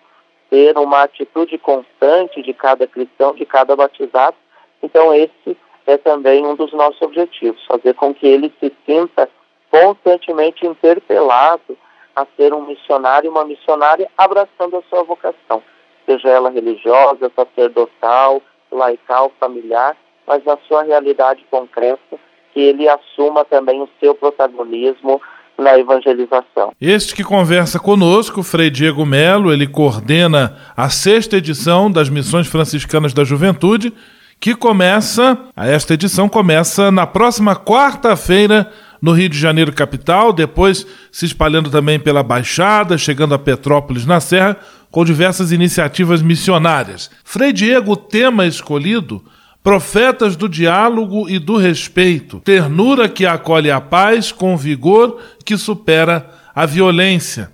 ter 0.49 0.79
uma 0.79 1.03
atitude 1.03 1.59
constante 1.59 2.41
de 2.41 2.55
cada 2.55 2.87
cristão, 2.87 3.35
de 3.35 3.45
cada 3.45 3.75
batizado. 3.75 4.37
Então, 4.81 5.13
esse 5.13 5.57
é 5.85 5.97
também 5.97 6.47
um 6.47 6.55
dos 6.55 6.73
nossos 6.73 7.03
objetivos, 7.03 7.67
fazer 7.67 7.95
com 7.95 8.15
que 8.15 8.29
ele 8.29 8.55
se 8.61 8.73
sinta 8.87 9.29
constantemente 9.73 10.65
interpelado 10.65 11.77
a 12.15 12.25
ser 12.37 12.55
um 12.55 12.65
missionário, 12.65 13.29
uma 13.29 13.45
missionária, 13.45 14.09
abraçando 14.17 14.77
a 14.77 14.83
sua 14.83 15.03
vocação, 15.03 15.65
seja 16.07 16.29
ela 16.29 16.49
religiosa, 16.49 17.33
sacerdotal, 17.35 18.41
laical, 18.71 19.33
familiar, 19.39 19.97
mas 20.27 20.45
na 20.45 20.59
sua 20.69 20.83
realidade 20.83 21.45
concreta, 21.51 22.19
que 22.53 22.61
ele 22.61 22.89
assuma 22.89 23.45
também 23.45 23.81
o 23.81 23.89
seu 24.01 24.15
protagonismo 24.15 25.21
na 25.57 25.77
evangelização. 25.79 26.73
Este 26.81 27.15
que 27.15 27.25
conversa 27.25 27.81
conosco, 27.81 28.43
Frei 28.43 28.71
Diego 28.71 29.05
Melo, 29.05 29.53
ele 29.53 29.67
coordena 29.67 30.57
a 30.77 30.89
sexta 30.89 31.37
edição 31.37 31.91
das 31.91 32.09
Missões 32.09 32.47
Franciscanas 32.47 33.13
da 33.13 33.25
Juventude, 33.25 33.93
que 34.41 34.55
começa, 34.55 35.37
esta 35.57 35.95
edição 35.95 36.29
começa 36.29 36.93
na 36.93 37.07
próxima 37.07 37.57
quarta-feira 37.57 38.71
no 39.03 39.13
Rio 39.13 39.29
de 39.29 39.39
Janeiro 39.39 39.73
capital, 39.73 40.33
depois 40.33 40.87
se 41.11 41.27
espalhando 41.27 41.71
também 41.71 41.99
pela 41.99 42.23
Baixada, 42.23 42.97
chegando 42.97 43.35
a 43.35 43.39
Petrópolis 43.39 44.07
na 44.07 44.21
Serra, 44.21 44.57
com 44.91 45.05
diversas 45.05 45.53
iniciativas 45.53 46.23
missionárias. 46.23 47.11
Frei 47.25 47.53
Diego, 47.53 47.93
o 47.93 47.97
tema 47.97 48.47
escolhido 48.47 49.23
Profetas 49.63 50.35
do 50.35 50.49
diálogo 50.49 51.29
e 51.29 51.39
do 51.39 51.57
respeito, 51.57 52.41
ternura 52.41 53.09
que 53.09 53.27
acolhe 53.27 53.71
a 53.71 53.81
paz 53.81 54.33
com 54.33 54.57
vigor 54.57 55.21
que 55.45 55.59
supera 55.59 56.31
a 56.55 56.65
violência. 56.65 57.51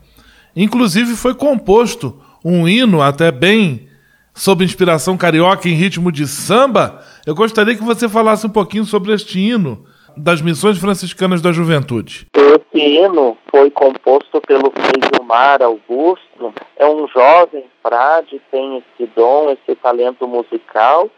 Inclusive 0.54 1.16
foi 1.16 1.34
composto 1.34 2.16
um 2.44 2.68
hino 2.68 3.02
até 3.02 3.32
bem 3.32 3.88
sob 4.34 4.64
inspiração 4.64 5.16
carioca 5.16 5.68
em 5.68 5.74
ritmo 5.74 6.12
de 6.12 6.28
samba. 6.28 7.02
Eu 7.26 7.34
gostaria 7.34 7.74
que 7.74 7.82
você 7.82 8.08
falasse 8.08 8.46
um 8.46 8.50
pouquinho 8.50 8.84
sobre 8.84 9.12
este 9.12 9.40
hino 9.40 9.84
das 10.16 10.40
Missões 10.40 10.78
Franciscanas 10.78 11.42
da 11.42 11.52
Juventude. 11.52 12.26
Esse 12.34 12.84
hino 12.84 13.36
foi 13.50 13.70
composto 13.70 14.40
pelo 14.40 14.70
Frei 14.70 15.00
Gilmar 15.12 15.62
Augusto. 15.62 16.54
É 16.76 16.86
um 16.86 17.06
jovem 17.08 17.64
frade, 17.82 18.40
tem 18.50 18.78
esse 18.78 19.10
dom, 19.14 19.50
esse 19.50 19.74
talento 19.76 20.26
musical 20.26 21.10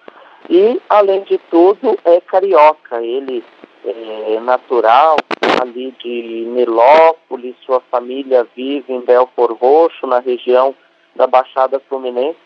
e, 0.49 0.81
além 0.89 1.23
de 1.25 1.39
tudo, 1.51 1.99
é 2.05 2.21
carioca. 2.21 3.03
Ele 3.03 3.45
é 3.85 4.41
natural 4.41 5.17
ali 5.63 5.95
de 6.03 6.45
Nilópolis, 6.49 7.55
sua 7.65 7.81
família 7.91 8.47
vive 8.57 8.93
em 8.93 9.01
Belfor 9.01 9.53
Roxo, 9.53 10.07
na 10.07 10.19
região 10.19 10.75
da 11.15 11.27
Baixada 11.27 11.81
Fluminense. 11.89 12.39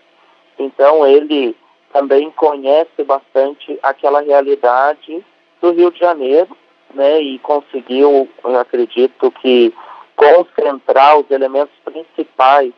Então, 0.58 1.06
ele 1.06 1.56
também 1.92 2.30
conhece 2.30 3.02
bastante 3.04 3.78
aquela 3.82 4.20
realidade 4.20 5.24
do 5.60 5.72
Rio 5.72 5.90
de 5.90 5.98
Janeiro, 5.98 6.56
né, 6.94 7.20
e 7.20 7.38
conseguiu, 7.38 8.28
acredito 8.58 9.30
que, 9.30 9.72
concentrar 10.20 11.18
os 11.18 11.30
elementos 11.30 11.74
principais 11.82 12.74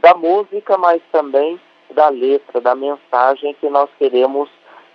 da 0.00 0.12
música, 0.14 0.76
mas 0.76 1.00
também 1.12 1.60
da 1.90 2.08
letra, 2.08 2.60
da 2.60 2.74
mensagem 2.74 3.54
que 3.60 3.68
nós 3.68 3.88
queremos 3.96 4.48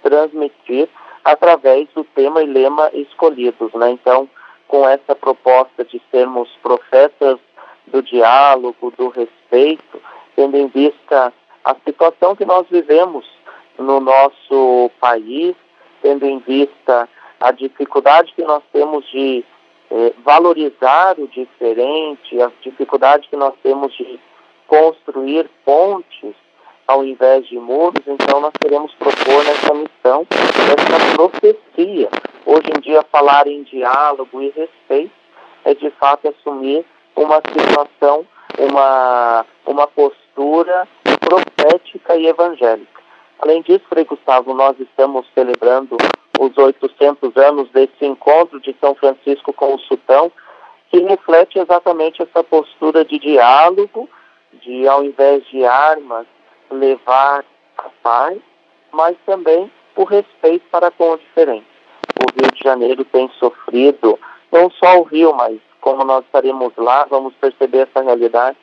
transmitir 0.04 0.90
através 1.24 1.88
do 1.96 2.04
tema 2.04 2.44
e 2.44 2.48
lema 2.48 2.90
escolhidos, 2.94 3.72
né? 3.74 3.92
Então, 3.92 4.30
com 4.68 4.88
essa 4.88 5.16
proposta 5.16 5.86
de 5.86 6.02
sermos 6.12 6.50
profetas 6.62 7.40
do 7.88 8.02
diálogo, 8.02 8.92
do 8.98 9.08
respeito, 9.08 10.02
tendo 10.36 10.58
em 10.58 10.68
vista 10.68 11.34
a 11.64 11.76
situação 11.86 12.36
que 12.36 12.46
nós 12.46 12.68
vivemos 12.70 13.26
no 13.80 14.00
nosso 14.00 14.92
país, 15.00 15.56
tendo 16.02 16.26
em 16.26 16.40
vista 16.40 17.08
a 17.46 17.52
dificuldade 17.52 18.34
que 18.34 18.44
nós 18.44 18.64
temos 18.74 19.06
de 19.12 19.46
eh, 19.92 20.14
valorizar 20.24 21.16
o 21.20 21.28
diferente, 21.28 22.42
a 22.42 22.52
dificuldade 22.62 23.28
que 23.30 23.36
nós 23.36 23.54
temos 23.62 23.96
de 23.96 24.20
construir 24.66 25.48
pontes 25.64 26.34
ao 26.88 27.04
invés 27.04 27.48
de 27.48 27.60
muros, 27.60 28.02
então 28.08 28.40
nós 28.40 28.52
queremos 28.60 28.92
propor 28.96 29.44
nessa 29.44 29.74
missão 29.76 30.26
essa 30.32 31.16
profecia. 31.16 32.10
Hoje 32.48 32.68
em 32.76 32.82
dia, 32.82 33.06
falar 33.12 33.46
em 33.46 33.62
diálogo 33.62 34.42
e 34.42 34.50
respeito 34.50 35.14
é 35.64 35.76
de 35.76 35.92
fato 35.92 36.28
assumir 36.28 36.84
uma 37.16 37.42
situação, 37.48 38.26
uma, 38.58 39.46
uma 39.68 39.88
postura 39.88 40.88
profética 41.20 42.16
e 42.16 42.26
evangélica. 42.26 43.02
Além 43.40 43.62
disso, 43.62 43.84
Frei 43.88 44.06
Gustavo, 44.06 44.52
nós 44.56 44.80
estamos 44.80 45.28
celebrando 45.36 45.96
os 46.40 46.58
800 46.58 47.36
anos 47.38 47.70
desse 47.72 48.06
encontro 48.06 48.60
de 48.60 48.76
São 48.80 48.96
Francisco 48.96 49.54
com 49.54 49.76
o 49.76 49.80
Sultão, 49.80 50.32
que 50.90 51.00
reflete 51.00 51.60
exatamente 51.60 52.22
essa 52.22 52.44
postura 52.44 53.04
de 53.04 53.20
diálogo, 53.20 54.10
de 54.54 54.88
ao 54.88 55.04
invés 55.04 55.46
de 55.48 55.66
armas, 55.66 56.26
levar 56.72 57.44
a 57.78 57.90
paz, 58.02 58.38
mas 58.92 59.16
também 59.26 59.72
o 59.96 60.04
respeito 60.04 60.66
para 60.72 60.92
com 60.92 61.12
o 61.12 61.18
diferente. 61.18 61.66
O 62.20 62.42
Rio 62.42 62.52
de 62.52 62.64
Janeiro 62.64 63.04
tem 63.06 63.30
sofrido, 63.40 64.20
não 64.52 64.70
só 64.72 65.00
o 65.00 65.04
Rio, 65.04 65.34
mas 65.34 65.60
como 65.82 66.04
nós 66.04 66.26
estaremos 66.26 66.74
lá, 66.78 67.06
vamos 67.06 67.34
perceber 67.36 67.88
essa 67.88 68.02
realidade, 68.02 68.58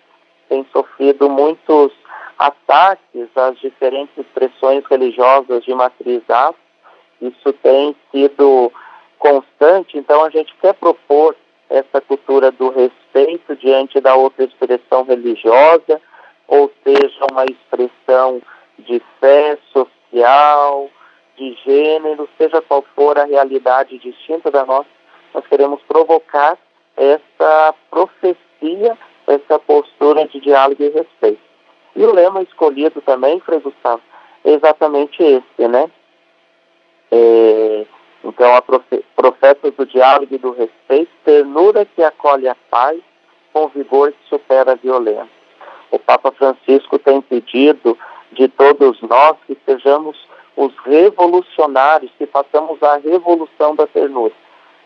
tem 0.49 0.67
sofrido 0.73 1.31
muitos 1.31 1.93
ataques 2.39 3.29
às 3.37 3.59
diferentes 3.61 4.17
expressões 4.19 4.85
religiosas 4.91 5.65
de 5.65 5.73
matriz 5.75 6.23
afro. 6.29 6.62
Isso 7.23 7.53
tem 7.63 7.95
sido 8.11 8.73
constante, 9.17 9.97
então 9.97 10.25
a 10.25 10.31
gente 10.31 10.53
quer 10.61 10.75
propor 10.75 11.37
essa 11.71 12.01
cultura 12.01 12.51
do 12.51 12.71
respeito 12.71 13.55
diante 13.55 14.01
da 14.01 14.17
outra 14.17 14.45
expressão 14.45 15.05
religiosa, 15.05 16.01
ou 16.49 16.71
seja, 16.83 17.25
uma 17.31 17.45
expressão 17.45 18.43
de 18.79 19.01
fé 19.21 19.57
social, 19.73 20.91
de 21.37 21.57
gênero, 21.65 22.29
seja 22.37 22.61
qual 22.61 22.85
for 22.95 23.17
a 23.17 23.25
realidade 23.25 23.97
distinta 23.99 24.51
da 24.51 24.67
nossa, 24.67 24.91
nós 25.33 25.47
queremos 25.47 25.81
provocar 25.83 26.59
essa 26.97 27.75
profecia, 27.89 28.99
essa 29.29 29.59
postura 29.61 30.27
de 30.27 30.41
diálogo 30.41 30.83
e 30.83 30.89
respeito. 30.89 31.41
E 31.95 32.05
o 32.05 32.13
lema 32.13 32.43
escolhido 32.43 33.01
também, 33.03 33.39
Frei 33.41 33.61
Gustavo, 33.61 34.03
é 34.45 34.51
exatamente 34.51 35.23
esse, 35.23 35.69
né? 35.69 35.89
É, 37.13 37.87
então, 38.25 38.57
a 38.57 38.63
profe 38.63 39.05
do 39.77 39.87
diálogo 39.87 40.35
e 40.35 40.39
do 40.39 40.53
respeito, 40.53 41.11
ternura 41.25 41.85
que 41.85 42.03
acolhe 42.03 42.49
a 42.49 42.57
paz, 42.71 42.99
com 43.53 43.69
vigor 43.69 44.13
que 44.13 44.29
supera 44.29 44.73
a 44.73 44.77
violência 44.77 45.43
o 45.93 45.99
Papa 45.99 46.33
Francisco 46.33 46.99
tem 46.99 47.21
pedido 47.21 47.97
de 48.33 48.49
todos 48.49 49.01
nós 49.03 49.37
que 49.47 49.57
sejamos 49.67 50.17
os 50.57 50.75
revolucionários, 50.85 52.11
que 52.19 52.27
façamos 52.27 52.83
a 52.83 52.97
revolução 52.97 53.77
da 53.77 53.87
ternura. 53.87 54.33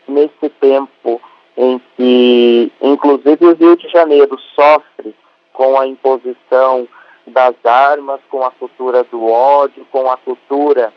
Nesse 0.07 0.49
tempo 0.59 1.19
em 1.55 1.81
que, 1.95 2.71
inclusive, 2.81 3.45
o 3.45 3.55
Rio 3.55 3.77
de 3.77 3.87
Janeiro 3.89 4.37
sofre 4.53 5.15
com 5.53 5.79
a 5.79 5.87
imposição 5.87 6.87
das 7.25 7.55
armas, 7.65 8.19
com 8.29 8.45
a 8.45 8.51
cultura 8.51 9.03
do 9.05 9.25
ódio, 9.25 9.87
com 9.91 10.11
a 10.11 10.17
cultura 10.17 10.93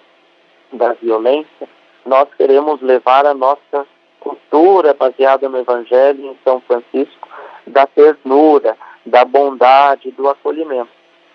da 0.72 0.92
violência, 0.94 1.68
nós 2.04 2.28
queremos 2.36 2.80
levar 2.80 3.26
a 3.26 3.34
nossa 3.34 3.86
cultura 4.18 4.94
baseada 4.94 5.48
no 5.48 5.58
Evangelho 5.58 6.26
em 6.26 6.38
São 6.44 6.60
Francisco 6.60 7.28
da 7.66 7.86
ternura, 7.86 8.76
da 9.04 9.24
bondade, 9.24 10.10
do 10.12 10.28
acolhimento. 10.28 10.90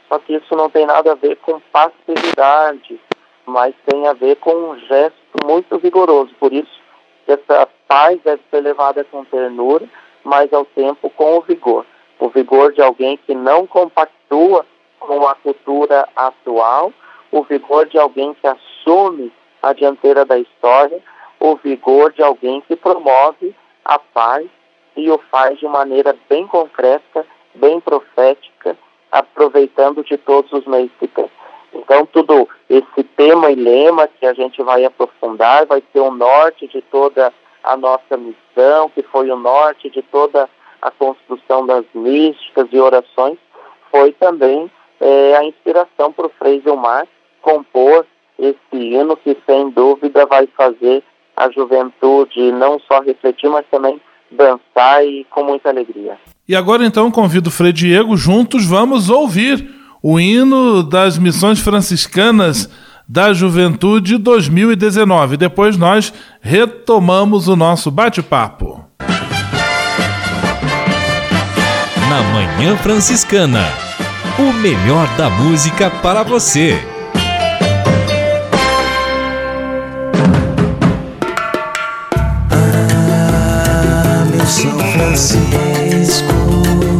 Só 0.07 0.19
que 0.19 0.35
isso 0.35 0.55
não 0.55 0.69
tem 0.69 0.85
nada 0.85 1.11
a 1.11 1.15
ver 1.15 1.37
com 1.37 1.59
passividade, 1.71 2.99
mas 3.45 3.73
tem 3.85 4.07
a 4.07 4.13
ver 4.13 4.35
com 4.37 4.53
um 4.53 4.79
gesto 4.79 5.15
muito 5.43 5.77
vigoroso. 5.79 6.33
Por 6.39 6.53
isso, 6.53 6.79
essa 7.27 7.67
paz 7.87 8.19
deve 8.23 8.41
ser 8.51 8.61
levada 8.61 9.03
com 9.05 9.25
ternura, 9.25 9.85
mas 10.23 10.51
ao 10.53 10.65
tempo 10.65 11.09
com 11.09 11.37
o 11.37 11.41
vigor. 11.41 11.85
O 12.19 12.29
vigor 12.29 12.71
de 12.71 12.81
alguém 12.81 13.17
que 13.17 13.33
não 13.33 13.67
compactua 13.67 14.65
com 14.99 15.27
a 15.27 15.35
cultura 15.35 16.07
atual, 16.15 16.93
o 17.31 17.43
vigor 17.43 17.87
de 17.87 17.97
alguém 17.97 18.33
que 18.33 18.47
assume 18.85 19.31
a 19.61 19.73
dianteira 19.73 20.23
da 20.23 20.37
história, 20.37 21.01
o 21.39 21.55
vigor 21.55 22.13
de 22.13 22.21
alguém 22.21 22.61
que 22.61 22.75
promove 22.75 23.55
a 23.83 23.97
paz 23.97 24.47
e 24.95 25.09
o 25.09 25.17
faz 25.17 25.59
de 25.59 25.67
maneira 25.67 26.15
bem 26.29 26.47
concreta, 26.47 27.25
bem 27.55 27.79
profética, 27.79 28.77
aproveitando 29.11 30.03
de 30.03 30.17
todos 30.17 30.51
os 30.53 30.65
meios 30.65 30.91
que 30.99 31.07
tem. 31.07 31.29
Então, 31.73 32.05
tudo 32.05 32.47
esse 32.69 33.03
tema 33.17 33.51
e 33.51 33.55
lema 33.55 34.07
que 34.07 34.25
a 34.25 34.33
gente 34.33 34.61
vai 34.61 34.85
aprofundar 34.85 35.65
vai 35.65 35.83
ser 35.91 35.99
o 35.99 36.11
norte 36.11 36.67
de 36.67 36.81
toda 36.83 37.33
a 37.63 37.75
nossa 37.75 38.15
missão, 38.15 38.89
que 38.89 39.03
foi 39.03 39.29
o 39.29 39.35
norte 39.35 39.89
de 39.89 40.01
toda 40.03 40.49
a 40.81 40.91
construção 40.91 41.65
das 41.65 41.83
místicas 41.93 42.67
e 42.71 42.79
orações, 42.79 43.37
foi 43.91 44.13
também 44.13 44.71
é, 45.01 45.35
a 45.35 45.43
inspiração 45.43 46.13
para 46.13 46.27
o 46.27 46.31
Frei 46.37 46.61
Gilmar 46.61 47.07
compor 47.41 48.05
esse 48.39 48.57
hino 48.73 49.15
que, 49.17 49.37
sem 49.45 49.69
dúvida, 49.71 50.25
vai 50.25 50.47
fazer 50.55 51.03
a 51.35 51.49
juventude 51.49 52.51
não 52.51 52.79
só 52.79 53.01
refletir, 53.01 53.49
mas 53.49 53.65
também 53.69 53.99
dançar 54.31 55.05
e 55.05 55.25
com 55.29 55.43
muita 55.43 55.69
alegria. 55.69 56.17
E 56.47 56.55
agora 56.55 56.85
então 56.85 57.11
convido 57.11 57.49
o 57.49 57.51
Frei 57.51 57.73
Diego, 57.73 58.15
juntos 58.15 58.65
vamos 58.65 59.09
ouvir 59.09 59.69
o 60.01 60.19
hino 60.19 60.83
das 60.83 61.17
missões 61.17 61.59
franciscanas 61.59 62.69
da 63.07 63.33
Juventude 63.33 64.17
2019. 64.17 65.37
Depois 65.37 65.77
nós 65.77 66.13
retomamos 66.41 67.47
o 67.47 67.55
nosso 67.55 67.89
bate-papo. 67.91 68.83
Na 72.09 72.21
Manhã 72.33 72.77
Franciscana, 72.77 73.63
o 74.39 74.53
melhor 74.53 75.07
da 75.17 75.29
música 75.29 75.89
para 75.89 76.23
você. 76.23 76.94
Francisco, 85.15 86.33
o 86.33 86.99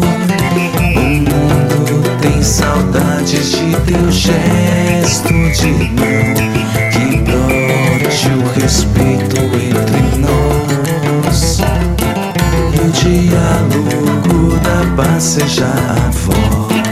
mundo 1.19 2.17
tem 2.21 2.41
saudades 2.41 3.51
de 3.51 3.75
teu 3.81 4.09
gesto 4.09 5.27
de 5.27 5.71
mão 5.91 6.33
que 6.93 7.17
brote 7.17 8.29
o 8.29 8.47
respeito 8.57 9.35
entre 9.35 10.17
nós 10.21 11.59
e 12.73 12.79
o 12.79 12.89
diálogo 12.89 14.59
da 14.61 14.79
paz 14.95 15.21
seja 15.21 15.65
a 15.65 16.09
voz. 16.11 16.84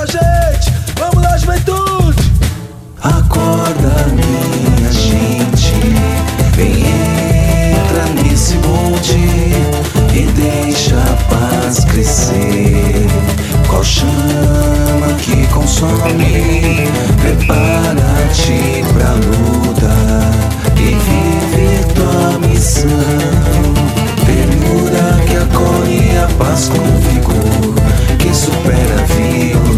Gente. 0.00 0.72
Vamos 0.98 1.22
lá, 1.22 1.36
juventude! 1.38 2.32
Acorda, 3.00 4.06
minha 4.12 4.92
gente, 4.92 5.72
vem 6.56 6.84
entra 7.72 8.22
nesse 8.22 8.54
monte 8.56 9.18
e 10.14 10.26
deixa 10.34 10.96
a 10.96 11.34
paz 11.34 11.84
crescer. 11.84 13.06
Qual 13.68 13.84
chama 13.84 15.14
que 15.18 15.46
consome? 15.48 16.88
Prepara-te 17.20 18.84
pra 18.94 19.12
luta 19.12 19.92
e 20.76 20.94
vive 20.94 21.84
tua 21.94 22.38
missão. 22.48 22.88
Ternura 24.26 25.24
que 25.26 25.36
acolhe 25.36 26.18
a 26.18 26.26
paz 26.38 26.68
com 26.68 26.84
vigor, 27.08 27.74
que 28.18 28.34
supera 28.34 29.00
a 29.00 29.04
violência. 29.04 29.73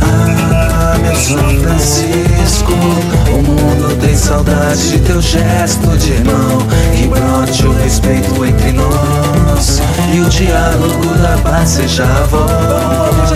Ah, 0.00 0.96
meu 1.00 1.14
São 1.14 1.60
Francisco, 1.60 2.72
o 2.72 3.42
mundo 3.42 3.96
tem 4.00 4.16
saudade 4.16 4.90
de 4.90 4.98
teu 5.00 5.20
gesto 5.20 5.96
de 5.98 6.12
irmão. 6.12 6.58
Que 6.96 7.06
brote 7.06 7.66
o 7.66 7.72
respeito 7.72 8.44
entre 8.44 8.72
nós 8.72 9.80
e 10.12 10.20
o 10.20 10.28
diálogo 10.28 11.14
da 11.22 11.36
paz 11.38 11.68
seja 11.70 12.04
a 12.04 12.22
voz. 12.26 13.32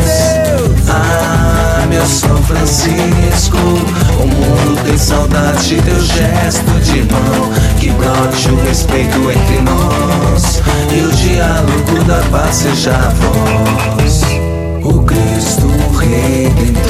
Ah, 0.88 1.57
meu 1.88 2.04
São 2.06 2.36
Francisco, 2.42 3.56
o 3.56 4.26
mundo 4.26 4.82
tem 4.84 4.98
saudade 4.98 5.68
de 5.68 5.82
teu 5.82 6.00
gesto 6.00 6.70
de 6.82 6.98
irmão. 6.98 7.52
Que 7.78 7.90
brote 7.90 8.50
o 8.50 8.62
respeito 8.64 9.30
entre 9.30 9.60
nós 9.62 10.62
e 10.94 11.00
o 11.00 11.10
diálogo 11.12 12.04
da 12.04 12.20
paz 12.30 12.56
seja 12.56 12.92
a 12.92 13.08
voz. 13.08 14.22
O 14.84 15.02
Cristo 15.02 15.66
Redentor, 15.98 16.88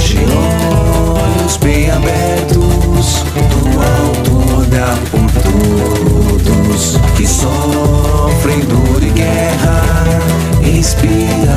de 0.00 0.18
olhos 0.18 1.56
bem 1.58 1.90
abertos, 1.90 3.24
do 3.34 3.80
alto 3.80 4.60
olhar 4.60 4.96
por 5.10 5.30
todos 5.42 6.96
que 7.16 7.26
sofrem 7.26 8.60
dor 8.60 9.02
e 9.02 9.10
guerra, 9.10 10.19
inspira 10.78 11.56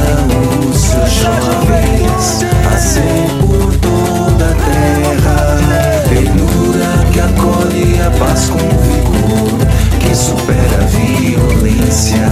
os 0.69 0.77
seus 0.77 1.11
jovens 1.11 2.45
a 2.71 2.77
ser 2.77 3.27
por 3.39 3.75
toda 3.77 4.45
a 4.45 4.55
terra. 4.55 6.03
Ternura 6.09 7.05
que 7.11 7.19
acolhe 7.19 8.01
a 8.01 8.11
paz 8.11 8.49
com 8.49 8.57
vigor, 8.57 9.59
que 9.99 10.15
supera 10.15 10.77
a 10.81 10.85
violência. 10.87 12.29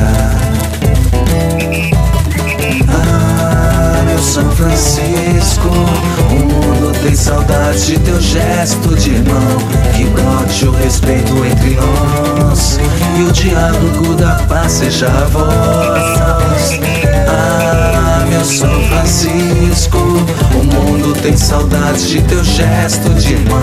Ah, 2.89 3.80
São 4.21 4.49
Francisco, 4.51 5.67
o 5.67 6.33
mundo 6.33 6.93
tem 7.01 7.15
saudade 7.15 7.85
de 7.85 7.99
teu 7.99 8.21
gesto 8.21 8.95
de 8.95 9.15
irmão. 9.15 9.57
Que 9.95 10.05
brote 10.05 10.67
o 10.67 10.71
respeito 10.71 11.33
entre 11.43 11.75
nós 11.75 12.79
e 13.17 13.23
o 13.23 13.31
diálogo 13.31 14.15
da 14.15 14.35
paz 14.47 14.71
seja 14.73 15.07
a 15.07 15.25
voz. 15.25 16.79
Ah, 17.27 18.20
meu 18.31 18.45
São 18.45 18.81
Francisco, 18.85 19.97
o 19.97 20.63
mundo 20.63 21.13
tem 21.21 21.35
saudade 21.35 22.07
de 22.07 22.21
teu 22.23 22.41
gesto 22.43 23.09
de 23.15 23.33
irmão. 23.33 23.61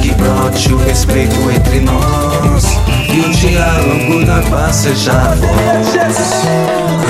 Que 0.00 0.12
brote 0.14 0.72
o 0.72 0.76
respeito 0.78 1.34
entre 1.50 1.80
nós 1.80 2.64
e 3.12 3.20
o 3.20 3.30
diálogo 3.30 4.24
da 4.24 4.40
paz 4.48 4.76
seja 4.76 5.12
a 5.12 5.34
voz. 5.34 5.96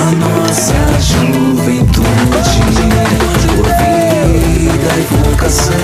A 0.01 0.13
nossa 0.13 0.75
juventude, 1.01 2.05
e 4.87 5.01
vocação, 5.17 5.75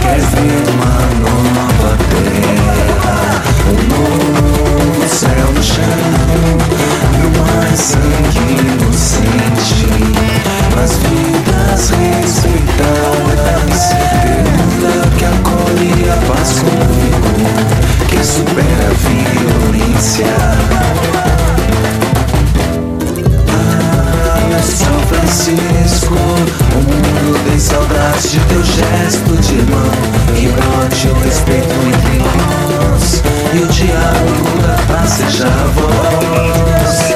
quer 0.00 0.20
ver 0.20 0.64
uma 0.74 0.96
nova 1.20 1.90
terra, 2.10 3.16
um 3.68 3.72
novo 3.88 5.08
céu 5.08 5.46
no 5.54 5.62
chão, 5.62 5.84
no 7.22 7.28
mais 7.40 7.78
sangue 7.78 8.44
inocente, 8.60 9.86
as 10.82 10.92
vidas 10.98 11.82
respeitadas, 11.90 13.82
ternura 14.22 15.06
que 15.16 15.24
acolhe 15.24 16.10
a 16.10 16.12
paz 16.26 16.50
com 16.58 16.76
vigor, 16.92 17.56
que 18.08 18.20
supera 18.24 18.86
a 18.90 18.94
violência. 19.08 20.34
Ah, 23.48 24.62
São 24.62 24.95
Francisco, 25.26 26.14
o 26.14 26.78
mundo 26.78 27.44
tem 27.48 27.58
saudade 27.58 28.28
de 28.28 28.38
teu 28.40 28.62
gesto 28.62 29.36
de 29.40 29.54
irmão 29.56 29.90
Que 30.36 30.46
brote 30.46 31.08
o 31.08 31.14
respeito 31.24 31.74
entre 31.88 32.18
nós 32.18 33.22
E 33.52 33.58
o 33.58 33.66
diálogo 33.66 34.62
da 34.62 34.94
paz 34.94 35.10
seja 35.10 35.48
a 35.48 35.66
voz. 35.74 37.14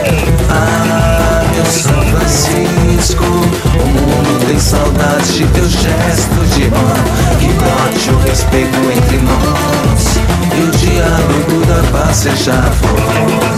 Ah, 0.50 1.44
meu 1.54 1.64
São 1.64 2.02
Francisco 2.06 3.24
O 3.24 3.86
mundo 3.86 4.44
tem 4.44 4.58
saudade 4.58 5.32
de 5.32 5.46
teu 5.46 5.68
gesto 5.68 6.46
de 6.52 6.62
irmão 6.62 6.94
Que 7.38 7.46
brote 7.52 8.10
o 8.10 8.28
respeito 8.28 8.76
entre 8.90 9.18
nós 9.18 10.18
E 10.58 10.62
o 10.62 10.70
diálogo 10.72 11.64
da 11.66 11.98
paz 11.98 12.16
seja 12.16 12.54
a 12.54 12.70
voz 12.70 13.49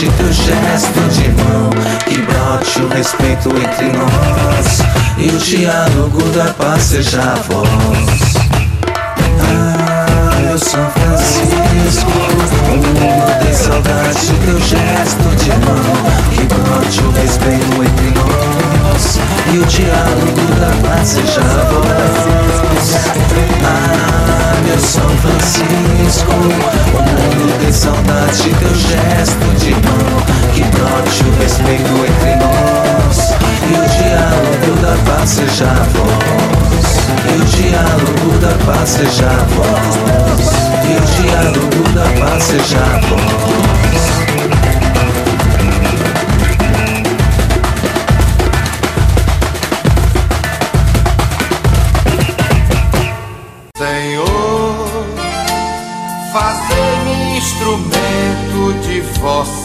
saudade, 0.00 0.10
teu 0.16 0.32
gesto 0.32 1.00
de 1.10 1.28
mão, 1.42 1.70
que 2.06 2.22
brote 2.22 2.80
o 2.80 2.88
respeito 2.88 3.48
entre 3.50 3.92
nós 3.92 4.80
e 5.18 5.28
o 5.28 5.38
diálogo 5.38 6.22
da 6.30 6.52
paz 6.54 6.82
seja 6.82 7.20
a 7.20 7.34
voz. 7.34 8.34
Ah, 9.42 10.40
eu 10.50 10.58
sou 10.58 10.80
Francisco, 10.90 12.10
o 12.10 12.76
mundo 12.76 13.42
tem 13.42 13.52
saudade, 13.52 14.32
teu 14.44 14.60
gesto 14.60 15.36
de 15.36 15.50
mão, 15.50 15.84
que 16.34 16.42
brote 16.44 17.00
o 17.00 17.10
respeito 17.12 17.82
entre 17.82 18.04
nós 18.04 18.09
e 19.52 19.58
o 19.58 19.64
diálogo 19.66 20.54
da 20.60 20.88
paz 20.88 21.08
seja 21.08 21.40
a 21.40 21.64
voz. 21.64 22.94
Ah, 23.64 24.54
meu 24.64 24.78
São 24.78 25.08
Francisco, 25.18 26.32
o 26.32 27.02
mundo 27.02 27.58
tem 27.60 27.72
saudade, 27.72 28.54
teu 28.58 28.74
gesto 28.74 29.46
de 29.58 29.70
mão, 29.72 30.52
que 30.54 30.62
brote 30.62 31.24
o 31.24 31.42
respeito 31.42 31.90
entre 32.06 32.36
nós 32.36 33.30
e 33.62 33.74
o 33.74 33.84
diálogo 33.88 34.80
da 34.82 35.12
paz 35.12 35.30
seja 35.30 35.66
a 35.66 35.84
voz. 35.94 37.00
E 37.26 37.40
o 37.40 37.44
diálogo 37.44 38.38
da 38.38 38.64
paz 38.64 38.88
seja 38.88 39.26
a 39.26 39.44
voz. 39.54 40.50
E 40.84 40.96
o 40.96 41.22
diálogo 41.22 41.88
da 41.94 42.24
paz 42.24 42.42
seja 42.44 42.78
a 42.78 43.00
voz. 43.06 44.19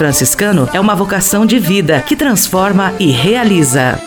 franciscano 0.00 0.66
é 0.72 0.80
uma 0.80 0.94
vocação 0.94 1.44
de 1.44 1.58
vida 1.58 2.00
que 2.00 2.16
transforma 2.16 2.94
e 2.98 3.10
realiza. 3.10 4.00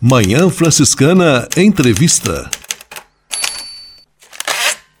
Manhã 0.00 0.48
Franciscana 0.48 1.48
Entrevista. 1.56 2.48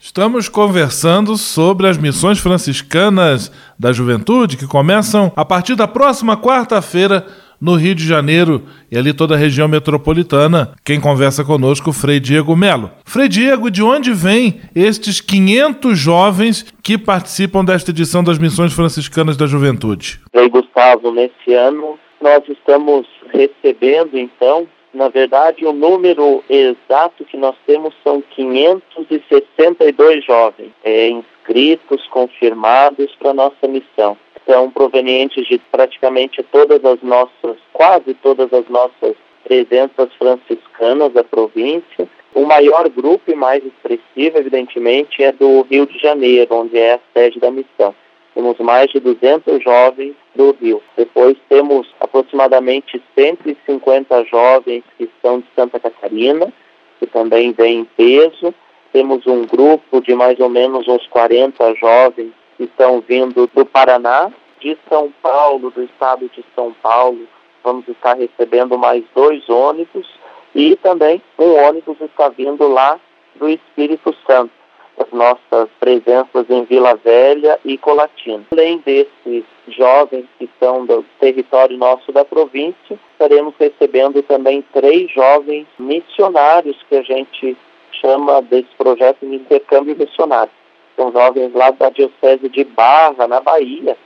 Estamos 0.00 0.48
conversando 0.48 1.36
sobre 1.36 1.86
as 1.86 1.96
missões 1.96 2.40
franciscanas 2.40 3.52
da 3.78 3.92
juventude 3.92 4.56
que 4.56 4.66
começam 4.66 5.32
a 5.36 5.44
partir 5.44 5.76
da 5.76 5.86
próxima 5.86 6.36
quarta-feira 6.36 7.24
no 7.62 7.76
Rio 7.76 7.94
de 7.94 8.04
Janeiro 8.04 8.64
e 8.90 8.98
ali 8.98 9.14
toda 9.14 9.36
a 9.36 9.38
região 9.38 9.68
metropolitana. 9.68 10.74
Quem 10.84 11.00
conversa 11.00 11.44
conosco, 11.44 11.92
Frei 11.92 12.18
Diego 12.18 12.56
Melo. 12.56 12.90
Frei 13.04 13.28
Diego, 13.28 13.70
de 13.70 13.84
onde 13.84 14.12
vêm 14.12 14.60
estes 14.74 15.20
500 15.20 15.96
jovens 15.96 16.66
que 16.82 16.98
participam 16.98 17.64
desta 17.64 17.92
edição 17.92 18.24
das 18.24 18.36
Missões 18.36 18.72
Franciscanas 18.72 19.36
da 19.36 19.46
Juventude? 19.46 20.20
Frei 20.32 20.48
Gustavo, 20.48 21.12
nesse 21.12 21.54
ano 21.54 21.96
nós 22.20 22.42
estamos 22.48 23.06
recebendo, 23.32 24.18
então, 24.18 24.66
na 24.92 25.08
verdade, 25.08 25.64
o 25.64 25.72
número 25.72 26.42
exato 26.48 27.24
que 27.24 27.36
nós 27.36 27.54
temos 27.66 27.94
são 28.02 28.22
562 28.34 30.24
jovens 30.24 30.72
é, 30.84 31.08
inscritos, 31.08 32.06
confirmados 32.08 33.14
para 33.18 33.32
nossa 33.32 33.68
missão. 33.68 34.16
São 34.46 34.70
provenientes 34.70 35.46
de 35.46 35.58
praticamente 35.70 36.42
todas 36.44 36.84
as 36.84 37.00
nossas, 37.02 37.56
quase 37.72 38.14
todas 38.14 38.52
as 38.52 38.68
nossas 38.68 39.14
presenças 39.44 40.12
franciscanas 40.18 41.12
da 41.12 41.22
província. 41.22 42.08
O 42.34 42.44
maior 42.44 42.88
grupo 42.88 43.30
e 43.30 43.34
mais 43.34 43.62
expressivo, 43.64 44.38
evidentemente, 44.38 45.22
é 45.22 45.32
do 45.32 45.62
Rio 45.62 45.86
de 45.86 45.98
Janeiro, 45.98 46.54
onde 46.54 46.78
é 46.78 46.94
a 46.94 47.00
sede 47.12 47.38
da 47.38 47.50
missão. 47.50 47.94
Temos 48.34 48.58
mais 48.58 48.90
de 48.90 48.98
200 48.98 49.62
jovens 49.62 50.14
do 50.34 50.56
Rio. 50.58 50.82
Depois 50.96 51.36
temos 51.48 51.86
aproximadamente 52.00 53.02
150 53.14 54.24
jovens 54.24 54.82
que 54.96 55.08
são 55.20 55.40
de 55.40 55.46
Santa 55.54 55.78
Catarina, 55.78 56.50
que 56.98 57.06
também 57.06 57.52
vem 57.52 57.80
em 57.80 57.84
peso. 57.84 58.54
Temos 58.92 59.26
um 59.26 59.44
grupo 59.44 60.00
de 60.00 60.14
mais 60.14 60.40
ou 60.40 60.48
menos 60.48 60.88
uns 60.88 61.06
40 61.08 61.74
jovens 61.74 62.32
que 62.62 62.64
estão 62.64 63.00
vindo 63.00 63.50
do 63.52 63.66
Paraná, 63.66 64.30
de 64.60 64.78
São 64.88 65.12
Paulo, 65.20 65.70
do 65.70 65.82
estado 65.82 66.30
de 66.32 66.44
São 66.54 66.72
Paulo. 66.80 67.26
Vamos 67.64 67.88
estar 67.88 68.14
recebendo 68.14 68.78
mais 68.78 69.04
dois 69.14 69.48
ônibus 69.48 70.08
e 70.54 70.76
também 70.76 71.20
um 71.38 71.54
ônibus 71.54 72.00
está 72.00 72.28
vindo 72.28 72.68
lá 72.68 73.00
do 73.34 73.48
Espírito 73.48 74.14
Santo 74.26 74.52
as 74.98 75.10
nossas 75.10 75.70
presenças 75.80 76.48
em 76.50 76.64
Vila 76.64 76.94
Velha 76.94 77.58
e 77.64 77.78
Colatina. 77.78 78.44
Além 78.52 78.78
desses 78.78 79.44
jovens 79.66 80.26
que 80.38 80.48
são 80.60 80.84
do 80.84 81.04
território 81.18 81.76
nosso 81.78 82.12
da 82.12 82.24
província, 82.24 82.98
estaremos 83.12 83.54
recebendo 83.58 84.22
também 84.22 84.62
três 84.72 85.10
jovens 85.10 85.66
missionários 85.78 86.76
que 86.88 86.96
a 86.96 87.02
gente 87.02 87.56
chama 87.90 88.42
desse 88.42 88.68
projeto 88.76 89.26
de 89.26 89.34
intercâmbio 89.34 89.96
missionário. 89.96 90.52
São 90.96 91.12
jovens 91.12 91.52
lá 91.54 91.70
da 91.70 91.90
Diocese 91.90 92.48
de 92.48 92.64
Barra, 92.64 93.26
na 93.26 93.40
Bahia, 93.40 93.96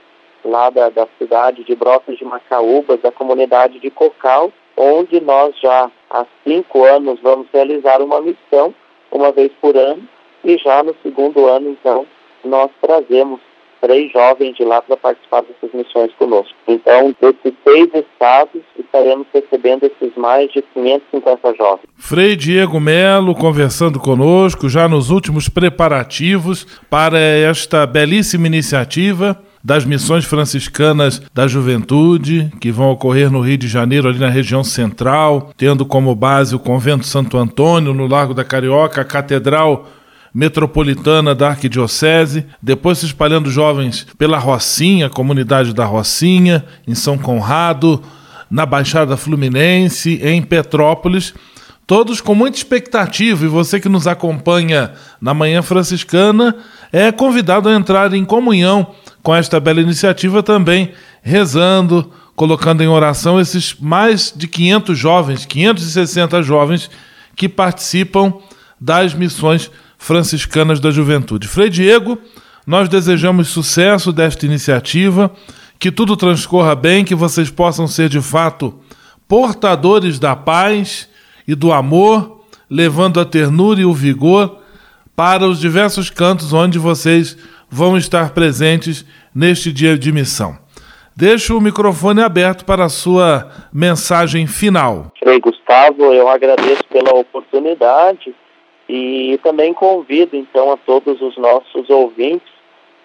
lá 0.44 0.70
da, 0.70 0.88
da 0.88 1.08
cidade 1.18 1.64
de 1.64 1.74
Brotas 1.74 2.16
de 2.16 2.24
Macaúbas, 2.24 3.00
da 3.00 3.10
comunidade 3.10 3.78
de 3.80 3.90
Cocal, 3.90 4.52
onde 4.76 5.20
nós 5.20 5.58
já 5.58 5.90
há 6.10 6.26
cinco 6.44 6.84
anos 6.84 7.18
vamos 7.20 7.46
realizar 7.52 8.00
uma 8.00 8.20
missão, 8.20 8.74
uma 9.10 9.32
vez 9.32 9.50
por 9.60 9.76
ano, 9.76 10.06
e 10.44 10.56
já 10.58 10.82
no 10.82 10.94
segundo 11.02 11.46
ano, 11.46 11.70
então, 11.70 12.06
nós 12.44 12.70
trazemos 12.80 13.40
três 13.80 14.12
jovens 14.12 14.56
de 14.56 14.64
lá 14.64 14.82
para 14.82 14.96
participar 14.96 15.42
dessas 15.42 15.74
missões 15.74 16.10
conosco. 16.18 16.54
Então, 16.66 17.14
desses 17.20 17.52
seis 17.64 17.88
estados, 17.94 18.62
estaremos 18.78 19.26
recebendo 19.32 19.84
esses 19.84 20.14
mais 20.16 20.50
de 20.52 20.62
550 20.74 21.54
jovens. 21.54 21.86
Frei 21.96 22.36
Diego 22.36 22.80
Melo 22.80 23.34
conversando 23.34 23.98
conosco 23.98 24.68
já 24.68 24.88
nos 24.88 25.10
últimos 25.10 25.48
preparativos 25.48 26.66
para 26.88 27.18
esta 27.18 27.86
belíssima 27.86 28.46
iniciativa 28.46 29.40
das 29.66 29.84
missões 29.84 30.24
franciscanas 30.24 31.20
da 31.34 31.48
juventude, 31.48 32.52
que 32.60 32.70
vão 32.70 32.92
ocorrer 32.92 33.32
no 33.32 33.40
Rio 33.40 33.58
de 33.58 33.66
Janeiro, 33.66 34.08
ali 34.08 34.20
na 34.20 34.28
região 34.28 34.62
central, 34.62 35.50
tendo 35.56 35.84
como 35.84 36.14
base 36.14 36.54
o 36.54 36.60
Convento 36.60 37.04
Santo 37.04 37.36
Antônio, 37.36 37.92
no 37.92 38.06
Largo 38.06 38.32
da 38.32 38.44
Carioca, 38.44 39.00
a 39.00 39.04
Catedral 39.04 39.88
metropolitana 40.36 41.34
da 41.34 41.48
Arquidiocese, 41.48 42.44
depois 42.60 42.98
se 42.98 43.06
espalhando 43.06 43.50
jovens 43.50 44.06
pela 44.18 44.36
Rocinha, 44.36 45.08
comunidade 45.08 45.72
da 45.72 45.86
Rocinha, 45.86 46.62
em 46.86 46.94
São 46.94 47.16
Conrado, 47.16 48.02
na 48.50 48.66
Baixada 48.66 49.16
Fluminense, 49.16 50.20
em 50.22 50.42
Petrópolis, 50.42 51.32
todos 51.86 52.20
com 52.20 52.34
muita 52.34 52.58
expectativa. 52.58 53.46
E 53.46 53.48
você 53.48 53.80
que 53.80 53.88
nos 53.88 54.06
acompanha 54.06 54.92
na 55.18 55.32
Manhã 55.32 55.62
Franciscana 55.62 56.54
é 56.92 57.10
convidado 57.10 57.70
a 57.70 57.74
entrar 57.74 58.12
em 58.12 58.22
comunhão 58.22 58.88
com 59.22 59.34
esta 59.34 59.58
bela 59.58 59.80
iniciativa 59.80 60.42
também, 60.42 60.92
rezando, 61.22 62.12
colocando 62.34 62.82
em 62.82 62.88
oração 62.88 63.40
esses 63.40 63.74
mais 63.80 64.34
de 64.36 64.46
500 64.46 64.98
jovens, 64.98 65.46
560 65.46 66.42
jovens 66.42 66.90
que 67.34 67.48
participam 67.48 68.34
das 68.78 69.14
missões 69.14 69.70
franciscanas 69.98 70.80
da 70.80 70.90
juventude. 70.90 71.48
Frei 71.48 71.68
Diego, 71.68 72.18
nós 72.66 72.88
desejamos 72.88 73.48
sucesso 73.48 74.12
desta 74.12 74.44
iniciativa, 74.44 75.30
que 75.78 75.90
tudo 75.90 76.16
transcorra 76.16 76.74
bem, 76.74 77.04
que 77.04 77.14
vocês 77.14 77.50
possam 77.50 77.86
ser 77.86 78.08
de 78.08 78.20
fato 78.20 78.78
portadores 79.28 80.18
da 80.18 80.34
paz 80.34 81.08
e 81.46 81.54
do 81.54 81.72
amor, 81.72 82.44
levando 82.68 83.20
a 83.20 83.24
ternura 83.24 83.80
e 83.80 83.84
o 83.84 83.92
vigor 83.92 84.58
para 85.14 85.46
os 85.46 85.60
diversos 85.60 86.10
cantos 86.10 86.52
onde 86.52 86.78
vocês 86.78 87.36
vão 87.70 87.96
estar 87.96 88.30
presentes 88.30 89.04
neste 89.34 89.72
dia 89.72 89.98
de 89.98 90.12
missão. 90.12 90.58
Deixo 91.14 91.56
o 91.56 91.60
microfone 91.60 92.20
aberto 92.20 92.64
para 92.64 92.84
a 92.84 92.90
sua 92.90 93.50
mensagem 93.72 94.46
final. 94.46 95.10
Frei 95.18 95.40
Gustavo, 95.40 96.12
eu 96.12 96.28
agradeço 96.28 96.84
pela 96.92 97.14
oportunidade 97.14 98.34
E 98.88 99.38
também 99.42 99.74
convido, 99.74 100.36
então, 100.36 100.70
a 100.70 100.76
todos 100.76 101.20
os 101.20 101.36
nossos 101.36 101.90
ouvintes, 101.90 102.48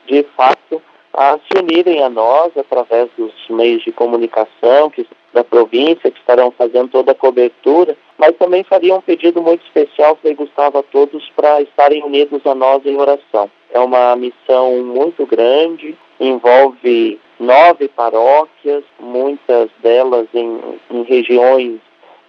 de 0.06 0.24
fato, 0.36 0.82
a 1.14 1.38
se 1.40 1.60
unirem 1.60 2.04
a 2.04 2.10
nós 2.10 2.56
através 2.56 3.10
dos 3.18 3.34
meios 3.50 3.84
de 3.84 3.92
comunicação 3.92 4.90
que, 4.90 5.06
da 5.34 5.44
província, 5.44 6.12
que 6.12 6.20
estarão 6.20 6.52
fazendo 6.52 6.90
toda 6.90 7.12
a 7.12 7.16
cobertura, 7.16 7.98
mas 8.18 8.38
também 8.38 8.64
faria 8.64 8.96
um 8.96 9.02
pedido 9.02 9.42
muito 9.42 9.66
especial, 9.66 10.16
Frei 10.22 10.36
Gustavo, 10.36 10.78
a 10.78 10.84
todos 10.84 11.28
para 11.36 11.62
estarem 11.62 12.04
unidos 12.04 12.46
a 12.46 12.56
nós 12.56 12.86
em 12.86 12.98
oração. 12.98 13.50
É 13.74 13.80
uma 13.80 14.16
missão 14.16 14.84
muito 14.84 15.26
grande, 15.26 15.98
envolve 16.20 17.20
nove 17.40 17.88
paróquias, 17.88 18.84
muitas 19.00 19.70
delas 19.82 20.28
em, 20.34 20.60
em 20.92 21.04
regiões 21.04 21.80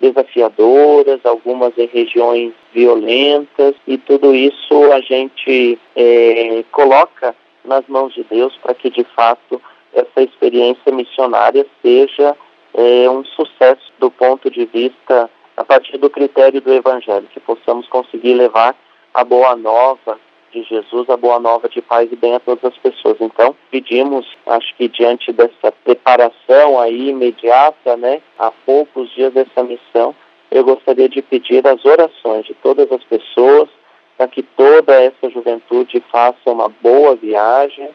desafiadoras, 0.03 1.25
algumas 1.25 1.73
em 1.79 1.87
regiões 1.87 2.53
violentas, 2.75 3.75
e 3.87 3.97
tudo 3.97 4.35
isso 4.35 4.93
a 4.93 5.01
gente 5.01 5.79
é, 5.95 6.65
coloca 6.73 7.35
nas 7.65 7.87
mãos 7.87 8.13
de 8.13 8.25
Deus 8.25 8.53
para 8.61 8.75
que 8.75 8.91
de 8.91 9.05
fato 9.05 9.63
essa 9.95 10.21
experiência 10.21 10.93
missionária 10.93 11.65
seja 11.81 12.37
é, 12.75 13.09
um 13.09 13.25
sucesso 13.25 13.93
do 14.01 14.11
ponto 14.11 14.51
de 14.51 14.65
vista 14.65 15.31
a 15.57 15.65
partir 15.65 15.97
do 15.99 16.11
critério 16.11 16.61
do 16.61 16.73
Evangelho, 16.73 17.29
que 17.33 17.39
possamos 17.39 17.87
conseguir 17.87 18.35
levar 18.35 18.75
a 19.15 19.23
boa 19.23 19.55
nova 19.55 20.19
de 20.53 20.63
Jesus, 20.65 21.09
a 21.09 21.17
boa 21.17 21.41
nova 21.41 21.69
de 21.69 21.81
paz 21.81 22.11
e 22.13 22.17
bem 22.17 22.35
a 22.35 22.41
todas 22.41 22.65
as 22.65 22.77
pessoas. 22.79 23.17
Então, 23.21 23.57
pedimos, 23.71 24.27
acho 24.47 24.75
que 24.77 24.89
diante 24.89 25.33
dessa 25.33 25.73
preparação 25.85 26.79
aí 26.79 27.09
imediata, 27.09 27.97
né, 27.97 28.21
há 28.39 28.51
poucos 28.65 29.11
dias 29.15 29.33
dessa 29.33 29.63
missão, 29.63 30.15
eu 30.51 30.63
gostaria 30.65 31.09
de 31.09 31.23
pedir 31.23 31.67
as 31.67 31.83
orações 31.85 32.45
de 32.45 32.55
todas 32.55 32.91
as 32.93 33.03
pessoas 33.05 33.69
para 34.17 34.29
que 34.29 34.43
toda 34.43 34.95
essa 35.03 35.31
juventude 35.31 36.03
faça 36.13 36.51
uma 36.51 36.69
boa 36.69 37.17
viagem 37.17 37.89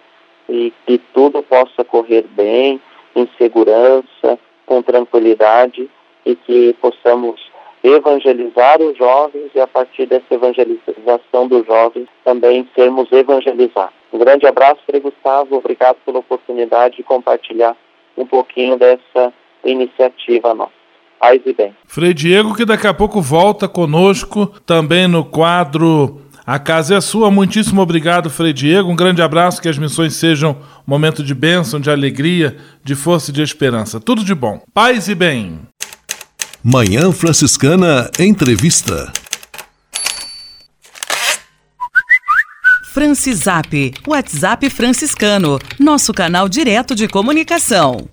e 0.50 0.74
que 0.86 0.98
tudo 1.14 1.44
possa 1.44 1.84
correr 1.84 2.24
bem, 2.24 2.82
em 3.16 3.30
segurança, 3.38 4.40
com 4.66 4.82
tranquilidade 4.82 5.90
e 6.26 6.36
que 6.36 6.74
possamos 6.82 7.40
evangelizar 7.88 8.82
os 8.82 8.98
jovens 8.98 9.52
e 9.54 9.60
a 9.60 9.68
partir 9.68 10.06
dessa 10.06 10.26
evangelização 10.32 11.48
dos 11.48 11.66
jovens 11.66 12.08
também 12.24 12.68
sermos 12.76 13.12
evangelizados. 13.12 13.94
Um 14.12 14.20
grande 14.20 14.46
abraço, 14.46 14.82
Frei 14.86 15.02
Gustavo, 15.02 15.58
obrigado 15.58 15.98
pela 16.06 16.20
oportunidade 16.20 16.98
de 16.98 17.04
compartilhar 17.04 17.76
um 18.18 18.26
pouquinho 18.26 18.78
dessa 18.78 19.34
iniciativa 19.64 20.54
nossa. 20.54 20.72
Paz 21.20 21.42
e 21.46 21.54
bem. 21.54 21.76
Frei 21.86 22.14
Diego, 22.14 22.56
que 22.56 22.64
daqui 22.64 22.86
a 22.86 22.94
pouco 22.94 23.22
volta 23.22 23.68
conosco 23.68 24.48
também 24.66 25.08
no 25.08 25.26
quadro 25.26 26.22
A 26.46 26.60
Casa 26.60 26.96
é 26.96 27.02
Sua. 27.02 27.32
Muitíssimo 27.32 27.82
obrigado, 27.82 28.30
Frei 28.30 28.54
Diego. 28.54 28.92
Um 28.92 28.96
grande 28.96 29.22
abraço, 29.22 29.62
que 29.62 29.68
as 29.68 29.80
missões 29.80 30.14
sejam 30.16 30.52
um 30.52 30.56
momento 30.92 31.24
de 31.24 31.34
bênção, 31.34 31.80
de 31.80 31.90
alegria, 31.90 32.56
de 32.84 32.94
força 32.94 33.32
e 33.32 33.34
de 33.34 33.42
esperança. 33.42 34.00
Tudo 34.00 34.24
de 34.24 34.36
bom. 34.36 34.62
Paz 34.74 35.08
e 35.08 35.16
bem. 35.16 35.60
Manhã 36.70 37.14
Franciscana 37.14 38.12
Entrevista. 38.20 39.10
Francisap, 42.94 43.94
WhatsApp 44.06 44.70
franciscano, 44.70 45.60
nosso 45.80 46.12
canal 46.12 46.50
direto 46.50 46.94
de 46.94 47.08
comunicação. 47.08 48.10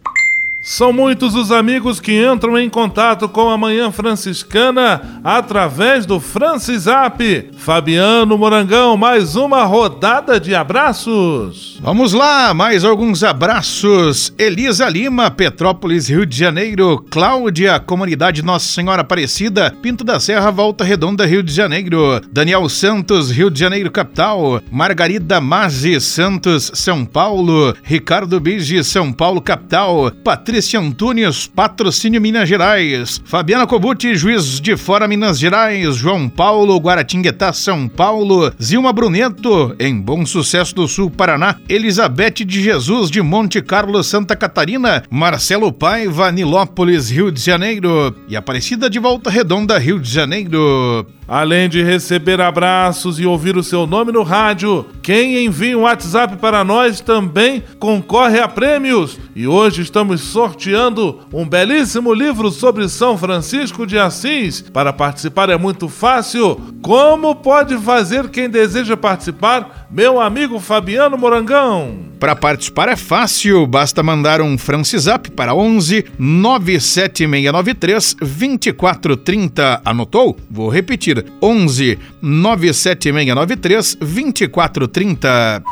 São 0.67 0.95
muitos 0.95 1.35
os 1.35 1.53
amigos 1.53 2.01
que 2.01 2.25
entram 2.25 2.59
em 2.59 2.71
contato 2.71 3.29
com 3.29 3.51
a 3.51 3.59
Manhã 3.59 3.93
Franciscana 3.93 5.21
através 5.23 6.07
do 6.07 6.19
Francisap. 6.19 7.21
Fabiano 7.59 8.39
Morangão, 8.39 8.97
mais 8.97 9.37
uma 9.37 9.65
rodada 9.65 10.41
de 10.41 10.55
abraços. 10.55 11.79
Vamos 11.83 12.15
lá, 12.15 12.55
mais 12.55 12.83
alguns 12.83 13.23
abraços. 13.23 14.33
Elisa 14.39 14.89
Lima, 14.89 15.31
Petrópolis, 15.31 16.09
Rio 16.09 16.25
de 16.25 16.35
Janeiro. 16.35 17.05
Cláudia, 17.11 17.79
Comunidade 17.79 18.43
Nossa 18.43 18.67
Senhora 18.67 19.03
Aparecida, 19.03 19.71
Pinto 19.83 20.03
da 20.03 20.19
Serra, 20.19 20.51
Volta 20.51 20.83
Redonda, 20.83 21.27
Rio 21.27 21.43
de 21.43 21.53
Janeiro. 21.53 22.23
Daniel 22.33 22.67
Santos, 22.71 23.31
Rio 23.31 23.51
de 23.51 23.61
Janeiro, 23.61 23.91
capital. 23.91 24.63
Margarida 24.71 25.43
Mazzi 25.43 26.01
Santos, 26.01 26.71
São 26.73 27.05
Paulo. 27.05 27.75
Ricardo 27.83 28.41
Bige, 28.41 28.83
São 28.83 29.13
Paulo, 29.13 29.43
capital. 29.43 30.11
Patrícia 30.25 30.54
Patrícia 30.55 30.79
Antunes, 30.79 31.49
Patrocínio 31.49 32.21
Minas 32.21 32.49
Gerais. 32.49 33.21
Fabiana 33.25 33.67
Cobuti, 33.67 34.15
Juiz 34.15 34.61
de 34.61 34.77
Fora 34.77 35.09
Minas 35.09 35.37
Gerais. 35.37 35.97
João 35.97 36.29
Paulo, 36.29 36.77
Guaratinguetá, 36.79 37.53
São 37.53 37.89
Paulo. 37.89 38.53
Zilma 38.63 38.93
Bruneto, 38.93 39.75
em 39.81 40.01
Bom 40.01 40.25
Sucesso 40.25 40.73
do 40.73 40.87
Sul, 40.87 41.11
Paraná. 41.11 41.57
Elizabeth 41.69 42.45
de 42.47 42.63
Jesus, 42.63 43.11
de 43.11 43.21
Monte 43.21 43.61
Carlo, 43.61 44.01
Santa 44.05 44.37
Catarina. 44.37 45.03
Marcelo 45.11 45.73
Paiva, 45.73 46.31
Nilópolis, 46.31 47.11
Rio 47.11 47.33
de 47.33 47.41
Janeiro. 47.41 48.15
E 48.29 48.37
Aparecida 48.37 48.89
de 48.89 49.01
Volta 49.01 49.31
Redonda, 49.31 49.77
Rio 49.77 49.99
de 49.99 50.09
Janeiro. 50.09 51.05
Além 51.27 51.71
de 51.71 51.83
receber 51.83 52.41
abraços 52.41 53.19
e 53.19 53.25
ouvir 53.25 53.57
o 53.57 53.63
seu 53.63 53.87
nome 53.87 54.13
no 54.13 54.23
rádio, 54.23 54.87
quem 55.03 55.45
envia 55.47 55.77
um 55.77 55.83
WhatsApp 55.83 56.37
para 56.37 56.63
nós 56.63 57.01
também 57.01 57.63
concorre 57.79 58.39
a 58.41 58.47
prêmios. 58.47 59.19
E 59.35 59.47
hoje 59.47 59.81
estamos 59.81 60.21
sorteando 60.21 61.21
um 61.33 61.49
belíssimo 61.49 62.13
livro 62.13 62.51
sobre 62.51 62.89
São 62.89 63.17
Francisco 63.17 63.87
de 63.87 63.99
Assis. 63.99 64.61
Para 64.61 64.93
participar 64.93 65.49
é 65.49 65.57
muito 65.57 65.89
fácil. 65.89 66.61
Como 66.83 67.35
pode 67.35 67.79
fazer 67.79 68.29
quem 68.29 68.51
deseja 68.51 68.97
participar? 68.97 69.84
Meu 69.95 70.21
amigo 70.21 70.59
Fabiano 70.59 71.17
Morangão. 71.17 71.97
Para 72.19 72.35
participar 72.35 72.89
é 72.89 72.97
fácil, 72.97 73.65
basta 73.65 74.03
mandar 74.03 74.41
um 74.41 74.59
Francisap 74.59 75.31
para 75.31 75.55
11 75.55 76.07
97693 76.19 78.15
2430. 78.15 79.83
Anotou? 79.85 80.37
Vou 80.51 80.69
repetir: 80.69 81.25
11 81.41 81.97
97693 82.21 83.95
2430. 84.01 85.63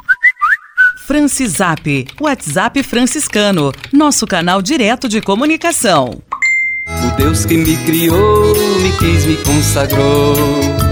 Francisap, 1.04 2.06
WhatsApp 2.20 2.80
franciscano, 2.84 3.72
nosso 3.92 4.24
canal 4.24 4.62
direto 4.62 5.08
de 5.08 5.20
comunicação. 5.20 6.22
O 6.86 7.16
Deus 7.16 7.44
que 7.44 7.56
me 7.56 7.76
criou, 7.78 8.54
me 8.80 8.92
quis, 8.98 9.26
me 9.26 9.36
consagrou 9.38 10.91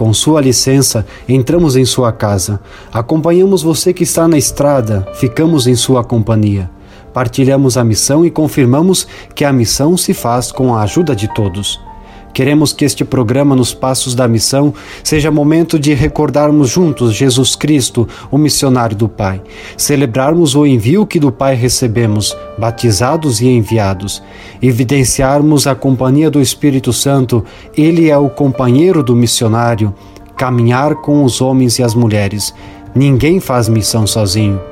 Com 0.00 0.14
sua 0.14 0.40
licença, 0.40 1.04
entramos 1.28 1.76
em 1.76 1.84
sua 1.84 2.10
casa. 2.10 2.58
Acompanhamos 2.90 3.62
você 3.62 3.92
que 3.92 4.02
está 4.02 4.26
na 4.26 4.38
estrada, 4.38 5.06
ficamos 5.16 5.66
em 5.66 5.74
sua 5.74 6.02
companhia. 6.02 6.70
Partilhamos 7.12 7.76
a 7.76 7.84
missão 7.84 8.24
e 8.24 8.30
confirmamos 8.30 9.06
que 9.34 9.44
a 9.44 9.52
missão 9.52 9.98
se 9.98 10.14
faz 10.14 10.50
com 10.50 10.74
a 10.74 10.80
ajuda 10.84 11.14
de 11.14 11.28
todos. 11.34 11.78
Queremos 12.32 12.72
que 12.72 12.84
este 12.84 13.04
programa 13.04 13.56
Nos 13.56 13.74
Passos 13.74 14.14
da 14.14 14.28
Missão 14.28 14.72
seja 15.02 15.30
momento 15.30 15.78
de 15.78 15.94
recordarmos 15.94 16.70
juntos 16.70 17.14
Jesus 17.14 17.56
Cristo, 17.56 18.08
o 18.30 18.38
missionário 18.38 18.96
do 18.96 19.08
Pai, 19.08 19.42
celebrarmos 19.76 20.54
o 20.54 20.66
envio 20.66 21.06
que 21.06 21.18
do 21.18 21.32
Pai 21.32 21.54
recebemos, 21.54 22.36
batizados 22.56 23.40
e 23.40 23.48
enviados, 23.48 24.22
evidenciarmos 24.62 25.66
a 25.66 25.74
companhia 25.74 26.30
do 26.30 26.40
Espírito 26.40 26.92
Santo, 26.92 27.44
ele 27.76 28.08
é 28.08 28.16
o 28.16 28.30
companheiro 28.30 29.02
do 29.02 29.16
missionário, 29.16 29.94
caminhar 30.36 30.94
com 30.96 31.24
os 31.24 31.40
homens 31.40 31.78
e 31.78 31.82
as 31.82 31.94
mulheres. 31.94 32.54
Ninguém 32.94 33.40
faz 33.40 33.68
missão 33.68 34.06
sozinho. 34.06 34.69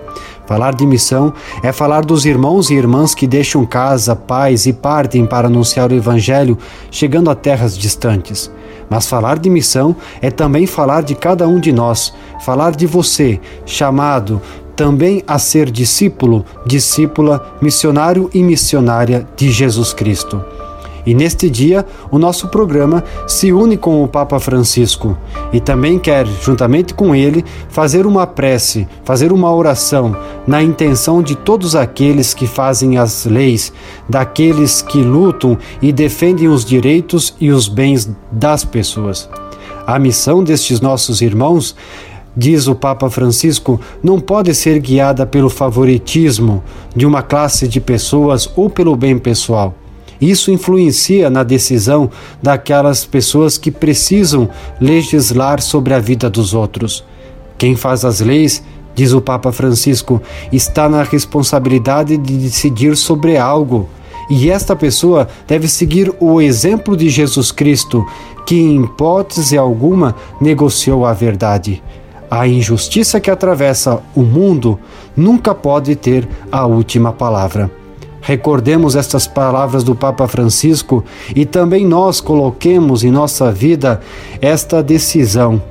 Falar 0.49 0.75
de 0.75 0.87
missão 0.87 1.35
é 1.63 1.71
falar 1.73 2.07
dos 2.07 2.25
irmãos 2.25 2.71
e 2.71 2.75
irmãs 2.75 3.15
que 3.15 3.27
deixam 3.27 3.67
casa, 3.67 4.17
pais 4.17 4.65
e 4.65 4.73
partem 4.73 5.27
para 5.27 5.47
anunciar 5.47 5.93
o 5.93 5.95
Evangelho, 5.95 6.57
chegando 6.91 7.29
a 7.29 7.35
terras 7.35 7.77
distantes. 7.77 8.51
Mas 8.89 9.07
falar 9.07 9.39
de 9.39 9.51
missão 9.51 9.95
é 10.23 10.31
também 10.31 10.67
falar 10.67 11.03
de 11.03 11.15
cada 11.15 11.47
um 11.47 11.61
de 11.61 11.71
nós, 11.71 12.15
falar 12.47 12.75
de 12.75 12.87
você, 12.87 13.39
chamado 13.67 14.41
também 14.75 15.23
a 15.27 15.39
ser 15.39 15.71
discípulo, 15.71 16.47
discípula, 16.65 17.55
missionário 17.61 18.31
e 18.33 18.43
missionária 18.43 19.29
de 19.37 19.53
Jesus 19.53 19.93
Cristo. 19.93 20.43
E 21.09 21.15
neste 21.15 21.49
dia, 21.49 21.87
o 22.11 22.19
nosso 22.19 22.49
programa 22.49 23.03
se 23.27 23.51
une 23.51 23.79
com 23.79 24.05
o 24.05 24.07
Papa 24.07 24.39
Francisco 24.39 25.17
e 25.55 25.59
também 25.59 25.99
quer, 25.99 26.27
juntamente 26.27 26.93
com 26.93 27.15
ele, 27.15 27.43
fazer 27.71 28.05
uma 28.05 28.27
prece, 28.27 28.87
fazer 29.05 29.33
uma 29.33 29.51
oração 29.51 30.15
na 30.47 30.63
intenção 30.63 31.23
de 31.23 31.35
todos 31.35 31.75
aqueles 31.75 32.35
que 32.35 32.47
fazem 32.47 32.99
as 32.99 33.25
leis, 33.25 33.73
daqueles 34.07 34.83
que 34.83 35.01
lutam 35.01 35.57
e 35.81 35.93
defendem 35.93 36.47
os 36.47 36.63
direitos 36.63 37.35
e 37.41 37.51
os 37.51 37.69
bens 37.69 38.15
das 38.31 38.63
pessoas. 38.63 39.31
A 39.87 39.99
missão 39.99 40.45
destes 40.45 40.79
nossos 40.79 41.23
irmãos 41.23 41.75
diz 42.37 42.67
o 42.67 42.75
Papa 42.75 43.09
Francisco, 43.09 43.81
não 44.03 44.21
pode 44.21 44.55
ser 44.55 44.79
guiada 44.79 45.25
pelo 45.25 45.49
favoritismo 45.49 46.63
de 46.95 47.07
uma 47.07 47.23
classe 47.23 47.67
de 47.67 47.81
pessoas 47.81 48.47
ou 48.55 48.69
pelo 48.69 48.95
bem 48.95 49.19
pessoal. 49.19 49.75
Isso 50.21 50.51
influencia 50.51 51.31
na 51.31 51.43
decisão 51.43 52.11
daquelas 52.43 53.05
pessoas 53.05 53.57
que 53.57 53.71
precisam 53.71 54.49
legislar 54.81 55.61
sobre 55.61 55.95
a 55.95 55.99
vida 55.99 56.29
dos 56.29 56.55
outros. 56.55 57.05
Quem 57.57 57.77
faz 57.77 58.05
as 58.05 58.21
leis, 58.21 58.63
diz 58.95 59.13
o 59.13 59.21
Papa 59.21 59.53
Francisco, 59.53 60.21
está 60.53 60.89
na 60.89 61.03
responsabilidade 61.03 62.17
de 62.17 62.37
decidir 62.37 62.97
sobre 62.97 63.37
algo. 63.37 63.89
E 64.31 64.51
esta 64.51 64.77
pessoa 64.77 65.29
deve 65.47 65.69
seguir 65.69 66.13
o 66.21 66.41
exemplo 66.41 66.97
de 66.97 67.09
Jesus 67.09 67.51
Cristo, 67.51 68.05
que 68.45 68.57
em 68.57 68.85
hipótese 68.85 69.57
alguma 69.57 70.15
negociou 70.41 71.07
a 71.07 71.13
verdade. 71.13 71.83
A 72.31 72.47
injustiça 72.47 73.21
que 73.21 73.31
atravessa 73.31 74.03
o 74.15 74.23
mundo 74.23 74.79
nunca 75.17 75.55
pode 75.55 75.97
ter 75.97 76.29
a 76.53 76.67
última 76.67 77.11
palavra. 77.11 77.78
Recordemos 78.29 78.95
estas 78.95 79.27
palavras 79.27 79.83
do 79.83 79.95
Papa 79.95 80.29
Francisco 80.29 81.03
e 81.35 81.47
também 81.47 81.87
nós 81.87 82.21
coloquemos 82.21 83.03
em 83.03 83.11
nossa 83.11 83.51
vida 83.51 84.03
esta 84.39 84.83
decisão. 84.83 85.63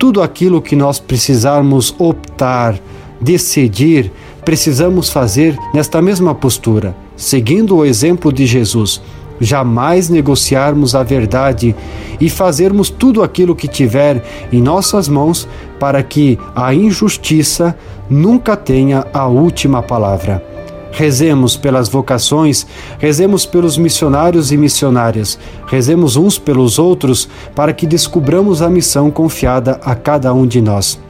Tudo 0.00 0.20
aquilo 0.20 0.60
que 0.60 0.74
nós 0.74 0.98
precisarmos 0.98 1.94
optar, 2.00 2.76
decidir, 3.20 4.10
precisamos 4.44 5.10
fazer 5.10 5.56
nesta 5.72 6.02
mesma 6.02 6.34
postura, 6.34 6.92
seguindo 7.16 7.76
o 7.76 7.84
exemplo 7.84 8.32
de 8.32 8.46
Jesus. 8.46 9.00
Jamais 9.40 10.08
negociarmos 10.08 10.96
a 10.96 11.04
verdade 11.04 11.72
e 12.20 12.28
fazermos 12.28 12.90
tudo 12.90 13.22
aquilo 13.22 13.54
que 13.54 13.68
tiver 13.68 14.24
em 14.52 14.60
nossas 14.60 15.06
mãos 15.06 15.46
para 15.78 16.02
que 16.02 16.36
a 16.52 16.74
injustiça 16.74 17.78
nunca 18.10 18.56
tenha 18.56 19.06
a 19.14 19.28
última 19.28 19.80
palavra. 19.80 20.51
Rezemos 20.92 21.56
pelas 21.56 21.88
vocações, 21.88 22.66
rezemos 22.98 23.46
pelos 23.46 23.78
missionários 23.78 24.52
e 24.52 24.58
missionárias, 24.58 25.38
rezemos 25.66 26.16
uns 26.16 26.38
pelos 26.38 26.78
outros 26.78 27.28
para 27.54 27.72
que 27.72 27.86
descubramos 27.86 28.60
a 28.60 28.68
missão 28.68 29.10
confiada 29.10 29.80
a 29.82 29.94
cada 29.94 30.34
um 30.34 30.46
de 30.46 30.60
nós. 30.60 31.00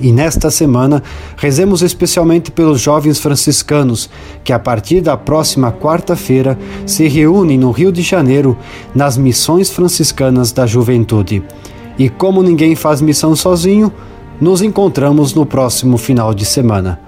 E 0.00 0.12
nesta 0.12 0.52
semana, 0.52 1.02
rezemos 1.36 1.82
especialmente 1.82 2.52
pelos 2.52 2.80
jovens 2.80 3.18
franciscanos 3.18 4.08
que, 4.44 4.52
a 4.52 4.58
partir 4.58 5.00
da 5.00 5.16
próxima 5.16 5.72
quarta-feira, 5.72 6.56
se 6.86 7.08
reúnem 7.08 7.58
no 7.58 7.72
Rio 7.72 7.90
de 7.90 8.02
Janeiro 8.02 8.56
nas 8.94 9.18
missões 9.18 9.68
franciscanas 9.68 10.52
da 10.52 10.64
juventude. 10.64 11.42
E 11.98 12.08
como 12.08 12.44
ninguém 12.44 12.76
faz 12.76 13.00
missão 13.00 13.34
sozinho, 13.34 13.92
nos 14.40 14.62
encontramos 14.62 15.34
no 15.34 15.44
próximo 15.44 15.98
final 15.98 16.32
de 16.32 16.44
semana 16.44 17.07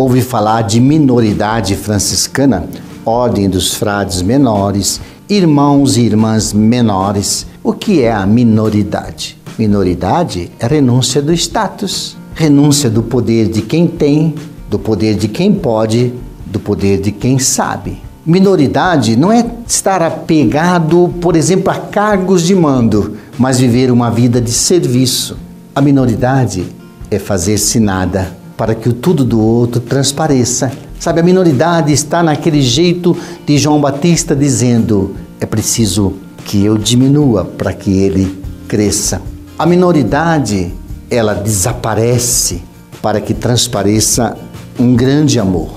ouve 0.00 0.22
falar 0.22 0.62
de 0.62 0.80
minoridade 0.80 1.76
franciscana, 1.76 2.64
ordem 3.04 3.50
dos 3.50 3.74
frades 3.74 4.22
menores, 4.22 4.98
irmãos 5.28 5.98
e 5.98 6.00
irmãs 6.00 6.54
menores. 6.54 7.46
O 7.62 7.74
que 7.74 8.00
é 8.00 8.10
a 8.10 8.24
minoridade? 8.24 9.36
Minoridade 9.58 10.50
é 10.58 10.66
renúncia 10.66 11.20
do 11.20 11.34
status, 11.34 12.16
renúncia 12.34 12.88
do 12.88 13.02
poder 13.02 13.48
de 13.48 13.60
quem 13.60 13.86
tem, 13.86 14.34
do 14.70 14.78
poder 14.78 15.16
de 15.16 15.28
quem 15.28 15.52
pode, 15.52 16.14
do 16.46 16.58
poder 16.58 16.98
de 17.02 17.12
quem 17.12 17.38
sabe. 17.38 18.00
Minoridade 18.24 19.16
não 19.16 19.30
é 19.30 19.44
estar 19.66 20.00
apegado, 20.00 21.12
por 21.20 21.36
exemplo, 21.36 21.70
a 21.70 21.74
cargos 21.74 22.42
de 22.42 22.54
mando, 22.54 23.18
mas 23.38 23.60
viver 23.60 23.90
uma 23.90 24.10
vida 24.10 24.40
de 24.40 24.50
serviço. 24.50 25.36
A 25.74 25.82
minoridade 25.82 26.64
é 27.10 27.18
fazer-se 27.18 27.78
nada 27.78 28.39
para 28.60 28.74
que 28.74 28.90
o 28.90 28.92
tudo 28.92 29.24
do 29.24 29.40
outro 29.40 29.80
transpareça. 29.80 30.70
Sabe, 30.98 31.20
a 31.20 31.22
minoridade 31.22 31.94
está 31.94 32.22
naquele 32.22 32.60
jeito 32.60 33.16
de 33.46 33.56
João 33.56 33.80
Batista 33.80 34.36
dizendo: 34.36 35.16
é 35.40 35.46
preciso 35.46 36.12
que 36.44 36.62
eu 36.62 36.76
diminua 36.76 37.42
para 37.42 37.72
que 37.72 37.90
ele 37.90 38.38
cresça. 38.68 39.22
A 39.58 39.64
minoridade, 39.64 40.74
ela 41.10 41.32
desaparece 41.32 42.62
para 43.00 43.18
que 43.18 43.32
transpareça 43.32 44.36
um 44.78 44.94
grande 44.94 45.40
amor. 45.40 45.70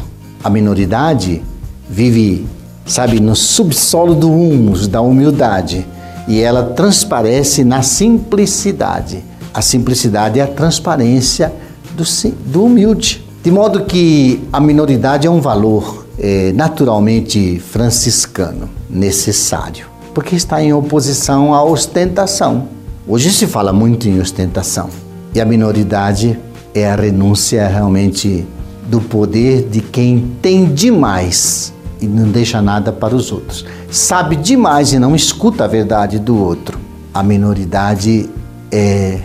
A 0.44 0.50
minoridade 0.50 1.42
vive, 1.90 2.46
sabe, 2.86 3.22
no 3.22 3.34
subsolo 3.34 4.14
do 4.14 4.30
humus, 4.30 4.90
da 4.90 5.00
humildade, 5.00 5.88
e 6.28 6.42
ela 6.42 6.64
transparece 6.76 7.64
na 7.64 7.82
simplicidade. 7.82 9.24
A 9.54 9.62
simplicidade 9.62 10.42
é 10.42 10.44
a 10.44 10.48
transparência 10.48 11.63
do, 11.96 12.04
do 12.46 12.66
humilde. 12.66 13.24
De 13.44 13.52
modo 13.52 13.84
que 13.84 14.42
a 14.54 14.60
minoridade 14.60 15.28
é 15.28 15.30
um 15.30 15.42
valor 15.42 16.06
é, 16.18 16.52
naturalmente 16.54 17.60
franciscano, 17.60 18.70
necessário, 18.90 19.88
porque 20.14 20.36
está 20.36 20.64
em 20.64 20.74
oposição 20.74 21.54
à 21.54 21.64
ostentação. 21.64 22.70
Hoje 23.08 23.32
se 23.32 23.46
fala 23.46 23.74
muito 23.74 24.08
em 24.08 24.20
ostentação 24.20 24.90
e 25.36 25.42
a 25.42 25.46
minoridade 25.46 26.40
é 26.74 26.90
a 26.90 26.96
renúncia 26.96 27.68
realmente 27.68 28.46
do 28.90 29.02
poder 29.02 29.68
de 29.70 29.82
quem 29.82 30.32
tem 30.42 30.66
demais 30.66 31.74
e 32.00 32.08
não 32.08 32.30
deixa 32.30 32.62
nada 32.62 32.92
para 32.92 33.16
os 33.16 33.32
outros. 33.32 33.66
Sabe 33.92 34.36
demais 34.36 34.94
e 34.94 35.00
não 35.00 35.16
escuta 35.16 35.66
a 35.66 35.68
verdade 35.68 36.18
do 36.18 36.38
outro. 36.38 36.80
A 37.14 37.22
minoridade 37.22 38.30
é 38.72 39.20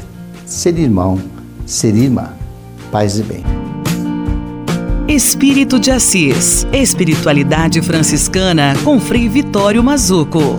ser 0.44 0.76
irmão, 0.78 1.18
ser 1.64 1.94
irmã 1.94 2.37
paz 2.90 3.18
e 3.18 3.22
bem. 3.22 3.44
Espírito 5.06 5.78
de 5.78 5.90
Assis. 5.90 6.66
Espiritualidade 6.72 7.80
franciscana 7.80 8.74
com 8.84 9.00
Frei 9.00 9.28
Vitório 9.28 9.82
Mazuco. 9.82 10.58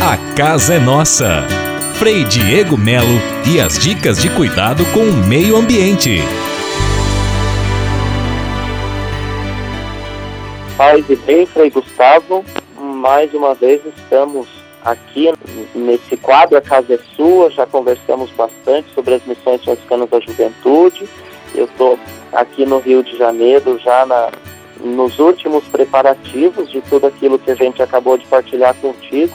A 0.00 0.16
casa 0.34 0.74
é 0.74 0.78
nossa. 0.78 1.42
Frei 1.94 2.24
Diego 2.24 2.76
Melo 2.76 3.20
e 3.46 3.60
as 3.60 3.78
dicas 3.78 4.20
de 4.20 4.28
cuidado 4.30 4.84
com 4.86 5.00
o 5.00 5.28
meio 5.28 5.56
ambiente. 5.56 6.20
Paz 10.76 11.04
e 11.08 11.16
bem, 11.16 11.46
Frei 11.46 11.70
Gustavo. 11.70 12.44
Mais 12.76 13.32
uma 13.34 13.54
vez 13.54 13.80
estamos 13.86 14.61
aqui 14.84 15.32
nesse 15.74 16.16
quadro 16.16 16.56
A 16.56 16.60
Casa 16.60 16.94
é 16.94 16.98
Sua. 17.16 17.50
Já 17.50 17.66
conversamos 17.66 18.30
bastante 18.30 18.92
sobre 18.94 19.14
as 19.14 19.24
missões 19.24 19.62
franciscanas 19.62 20.10
da 20.10 20.20
juventude. 20.20 21.08
Eu 21.54 21.66
estou 21.66 21.98
aqui 22.32 22.64
no 22.64 22.78
Rio 22.78 23.02
de 23.02 23.16
Janeiro 23.16 23.78
já 23.78 24.06
na, 24.06 24.30
nos 24.80 25.18
últimos 25.18 25.64
preparativos 25.64 26.70
de 26.70 26.80
tudo 26.82 27.06
aquilo 27.06 27.38
que 27.38 27.50
a 27.50 27.54
gente 27.54 27.82
acabou 27.82 28.16
de 28.16 28.26
partilhar 28.26 28.74
contigo. 28.74 29.32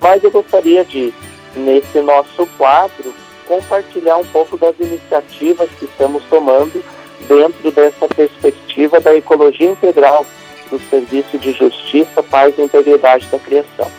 Mas 0.00 0.22
eu 0.22 0.30
gostaria 0.30 0.84
de, 0.84 1.12
nesse 1.54 2.00
nosso 2.00 2.46
quadro, 2.58 3.14
compartilhar 3.46 4.16
um 4.16 4.26
pouco 4.26 4.56
das 4.56 4.74
iniciativas 4.78 5.68
que 5.78 5.84
estamos 5.84 6.22
tomando 6.28 6.84
dentro 7.26 7.70
dessa 7.70 8.06
perspectiva 8.08 9.00
da 9.00 9.14
ecologia 9.14 9.70
integral 9.70 10.26
do 10.70 10.78
Serviço 10.90 11.38
de 11.38 11.52
Justiça, 11.52 12.22
Paz 12.22 12.54
e 12.58 12.62
Integridade 12.62 13.26
da 13.26 13.38
Criação. 13.38 13.90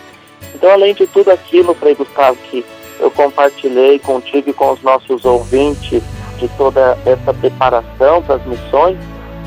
Então, 0.55 0.71
além 0.71 0.93
de 0.93 1.05
tudo 1.07 1.31
aquilo, 1.31 1.73
Frei 1.73 1.95
Gustavo, 1.95 2.37
que 2.49 2.65
eu 2.99 3.11
compartilhei 3.11 3.99
contigo 3.99 4.49
e 4.49 4.53
com 4.53 4.71
os 4.71 4.81
nossos 4.81 5.23
ouvintes 5.23 6.01
de 6.37 6.47
toda 6.49 6.97
essa 7.05 7.33
preparação 7.33 8.21
para 8.23 8.35
as 8.35 8.45
missões 8.45 8.97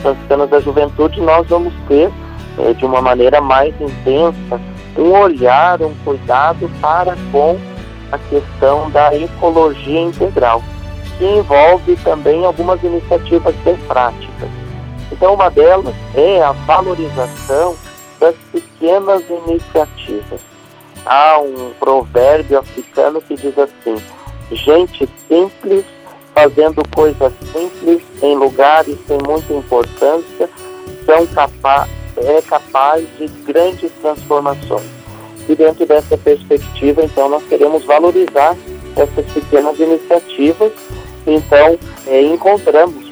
franciscanas 0.02 0.50
da 0.50 0.60
juventude, 0.60 1.20
nós 1.20 1.46
vamos 1.48 1.72
ter, 1.88 2.10
eh, 2.58 2.72
de 2.74 2.84
uma 2.84 3.00
maneira 3.00 3.40
mais 3.40 3.74
intensa, 3.80 4.60
um 4.96 5.10
olhar, 5.12 5.80
um 5.82 5.94
cuidado 6.04 6.70
para 6.80 7.16
com 7.30 7.58
a 8.10 8.18
questão 8.18 8.90
da 8.90 9.14
ecologia 9.14 10.00
integral, 10.00 10.62
que 11.18 11.24
envolve 11.24 11.96
também 11.96 12.44
algumas 12.44 12.82
iniciativas 12.82 13.54
bem 13.56 13.76
práticas. 13.88 14.48
Então, 15.12 15.34
uma 15.34 15.50
delas 15.50 15.94
é 16.14 16.42
a 16.42 16.52
valorização 16.52 17.76
das 18.18 18.34
pequenas 18.52 19.22
iniciativas. 19.28 20.49
Há 21.04 21.38
um 21.40 21.72
provérbio 21.78 22.58
africano 22.58 23.20
que 23.20 23.34
diz 23.34 23.56
assim: 23.58 23.96
gente 24.52 25.08
simples 25.28 25.84
fazendo 26.34 26.82
coisas 26.94 27.32
simples 27.52 28.02
em 28.22 28.36
lugares 28.36 28.96
sem 29.06 29.18
muita 29.26 29.52
importância 29.52 30.48
são 31.04 31.26
capa 31.26 31.88
é 32.16 32.42
capaz 32.42 33.06
de 33.18 33.26
grandes 33.44 33.90
transformações. 34.00 34.86
E 35.48 35.54
dentro 35.54 35.86
dessa 35.86 36.16
perspectiva, 36.16 37.02
então, 37.02 37.28
nós 37.28 37.42
queremos 37.44 37.84
valorizar 37.84 38.56
essas 38.96 39.26
pequenas 39.32 39.78
iniciativas. 39.78 40.72
Então, 41.26 41.78
é, 42.06 42.22
encontramos, 42.22 43.10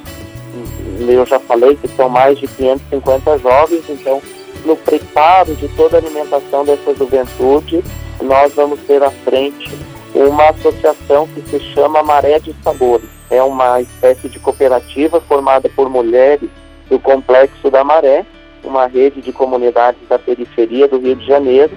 eu 0.99 1.25
já 1.25 1.39
falei 1.39 1.75
que 1.75 1.87
são 1.89 2.09
mais 2.09 2.37
de 2.37 2.47
550 2.47 3.37
jovens, 3.39 3.83
então, 3.89 4.21
no 4.65 4.75
preparo 4.75 5.55
de 5.55 5.67
toda 5.69 5.97
a 5.97 5.99
alimentação 5.99 6.65
dessa 6.65 6.93
juventude, 6.95 7.83
nós 8.21 8.53
vamos 8.53 8.79
ter 8.81 9.01
à 9.01 9.11
frente 9.11 9.71
uma 10.13 10.49
associação 10.49 11.27
que 11.27 11.41
se 11.49 11.59
chama 11.73 12.03
Maré 12.03 12.39
de 12.39 12.53
Sabores. 12.63 13.09
É 13.29 13.41
uma 13.43 13.79
espécie 13.81 14.27
de 14.27 14.39
cooperativa 14.39 15.21
formada 15.21 15.69
por 15.69 15.89
mulheres 15.89 16.49
do 16.89 16.99
Complexo 16.99 17.69
da 17.69 17.83
Maré, 17.83 18.25
uma 18.63 18.87
rede 18.87 19.21
de 19.21 19.31
comunidades 19.31 20.01
da 20.09 20.17
periferia 20.17 20.87
do 20.87 20.99
Rio 20.99 21.15
de 21.15 21.25
Janeiro, 21.25 21.71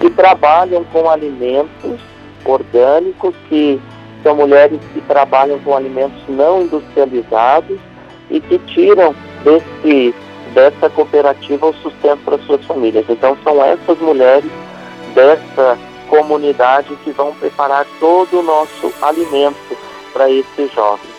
que 0.00 0.10
trabalham 0.10 0.84
com 0.84 1.08
alimentos 1.08 2.00
orgânicos, 2.44 3.34
que 3.48 3.80
são 4.22 4.34
mulheres 4.34 4.80
que 4.92 5.00
trabalham 5.02 5.58
com 5.60 5.74
alimentos 5.74 6.20
não 6.28 6.62
industrializados 6.62 7.78
e 8.30 8.40
que 8.40 8.58
tiram 8.58 9.14
desse, 9.44 10.14
dessa 10.56 10.88
cooperativa 10.88 11.66
o 11.66 11.74
sustento 11.74 12.24
para 12.24 12.38
suas 12.38 12.64
famílias. 12.64 13.04
Então 13.10 13.36
são 13.44 13.62
essas 13.62 13.98
mulheres 13.98 14.50
dessa 15.14 15.78
comunidade 16.08 16.96
que 17.04 17.10
vão 17.10 17.34
preparar 17.34 17.86
todo 18.00 18.40
o 18.40 18.42
nosso 18.42 18.90
alimento 19.02 19.76
para 20.14 20.30
esses 20.30 20.72
jovens. 20.72 21.14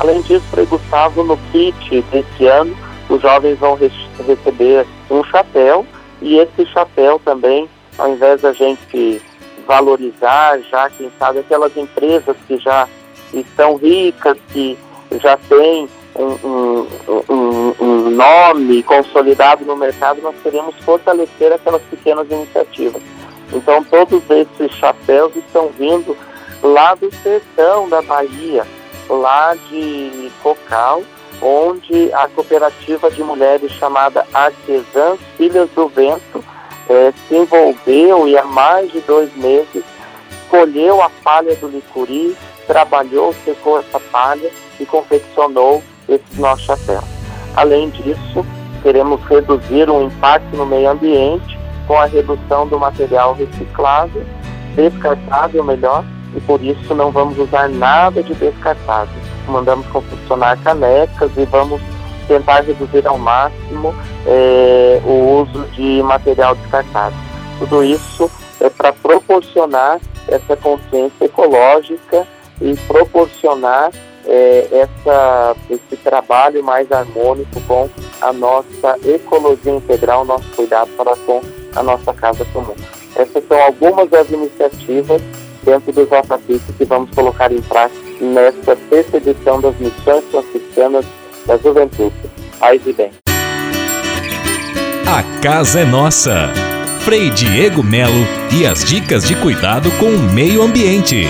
Além 0.00 0.20
disso, 0.22 0.44
Frei 0.50 0.66
Gustavo, 0.66 1.22
no 1.22 1.36
kit 1.52 2.02
desse 2.10 2.46
ano, 2.46 2.76
os 3.08 3.22
jovens 3.22 3.56
vão 3.60 3.78
receber 4.26 4.84
um 5.08 5.22
chapéu 5.22 5.86
e 6.20 6.38
esse 6.38 6.66
chapéu 6.66 7.20
também, 7.24 7.68
ao 7.96 8.08
invés 8.08 8.40
da 8.40 8.52
gente 8.52 9.22
valorizar 9.68 10.58
já, 10.68 10.90
quem 10.90 11.12
sabe, 11.16 11.38
aquelas 11.38 11.76
empresas 11.76 12.36
que 12.48 12.58
já 12.58 12.88
estão 13.32 13.76
ricas, 13.76 14.36
que 14.52 14.76
já 15.22 15.36
têm 15.48 15.88
um, 16.16 16.86
um, 17.28 17.74
um, 17.80 18.10
nome 18.10 18.82
consolidado 18.82 19.64
no 19.64 19.76
mercado, 19.76 20.20
nós 20.22 20.34
queremos 20.42 20.74
fortalecer 20.84 21.52
aquelas 21.52 21.82
pequenas 21.82 22.30
iniciativas. 22.30 23.02
Então, 23.52 23.82
todos 23.84 24.22
esses 24.30 24.72
chapéus 24.76 25.34
estão 25.36 25.68
vindo 25.78 26.16
lá 26.62 26.94
do 26.94 27.12
sertão 27.16 27.88
da 27.88 28.02
Bahia, 28.02 28.66
lá 29.08 29.54
de 29.68 30.30
Cocal, 30.42 31.02
onde 31.42 32.12
a 32.12 32.28
cooperativa 32.28 33.10
de 33.10 33.22
mulheres 33.22 33.72
chamada 33.72 34.26
Artesãs 34.32 35.18
Filhas 35.36 35.70
do 35.70 35.88
Vento 35.88 36.44
é, 36.88 37.12
se 37.26 37.36
envolveu 37.36 38.28
e 38.28 38.36
há 38.36 38.44
mais 38.44 38.90
de 38.92 39.00
dois 39.00 39.34
meses 39.36 39.84
colheu 40.50 41.00
a 41.00 41.08
palha 41.08 41.54
do 41.54 41.68
licuri, 41.68 42.36
trabalhou, 42.66 43.34
secou 43.44 43.78
essa 43.78 44.00
palha 44.00 44.50
e 44.78 44.84
confeccionou 44.84 45.82
esses 46.10 46.38
nossos 46.38 46.64
chapéus. 46.64 47.04
Além 47.56 47.90
disso, 47.90 48.44
queremos 48.82 49.22
reduzir 49.24 49.88
o 49.88 50.02
impacto 50.02 50.56
no 50.56 50.66
meio 50.66 50.90
ambiente 50.90 51.58
com 51.86 51.96
a 51.98 52.06
redução 52.06 52.66
do 52.66 52.78
material 52.78 53.34
reciclável, 53.34 54.24
descartável 54.74 55.64
melhor, 55.64 56.04
e 56.34 56.40
por 56.40 56.62
isso 56.62 56.94
não 56.94 57.10
vamos 57.10 57.38
usar 57.38 57.68
nada 57.68 58.22
de 58.22 58.34
descartável. 58.34 59.14
Mandamos 59.48 59.86
confeccionar 59.88 60.56
canecas 60.62 61.30
e 61.36 61.44
vamos 61.44 61.80
tentar 62.28 62.60
reduzir 62.60 63.06
ao 63.06 63.18
máximo 63.18 63.92
é, 64.26 65.00
o 65.04 65.42
uso 65.42 65.64
de 65.72 66.00
material 66.02 66.54
descartável. 66.54 67.18
Tudo 67.58 67.82
isso 67.82 68.30
é 68.60 68.70
para 68.70 68.92
proporcionar 68.92 69.98
essa 70.28 70.56
consciência 70.56 71.24
ecológica 71.24 72.26
e 72.60 72.76
proporcionar 72.86 73.90
é, 74.30 74.68
essa, 74.70 75.56
esse 75.68 75.96
trabalho 76.04 76.62
mais 76.62 76.90
harmônico 76.92 77.60
com 77.66 77.90
a 78.20 78.32
nossa 78.32 78.96
ecologia 79.04 79.72
integral, 79.72 80.24
nosso 80.24 80.48
cuidado 80.54 80.88
para 80.96 81.16
com 81.16 81.42
a 81.74 81.82
nossa 81.82 82.14
casa 82.14 82.44
comum. 82.52 82.74
Essas 83.16 83.44
são 83.48 83.60
algumas 83.60 84.08
das 84.08 84.30
iniciativas 84.30 85.20
dentro 85.64 85.92
do 85.92 86.06
JPIC 86.06 86.72
que 86.78 86.84
vamos 86.84 87.10
colocar 87.10 87.50
em 87.50 87.60
prática 87.60 88.00
nesta 88.20 88.78
sexta 88.88 89.16
edição 89.16 89.60
das 89.60 89.76
Missões 89.78 90.24
Franciscanas 90.30 91.04
da 91.44 91.56
Juventude. 91.56 92.14
Paz 92.60 92.80
e 92.86 92.92
bem. 92.92 93.10
A 95.06 95.42
casa 95.42 95.80
é 95.80 95.84
nossa. 95.84 96.52
Frei 97.00 97.30
Diego 97.30 97.82
Melo 97.82 98.24
e 98.52 98.64
as 98.64 98.84
dicas 98.84 99.26
de 99.26 99.34
cuidado 99.34 99.90
com 99.98 100.06
o 100.06 100.32
meio 100.32 100.62
ambiente. 100.62 101.26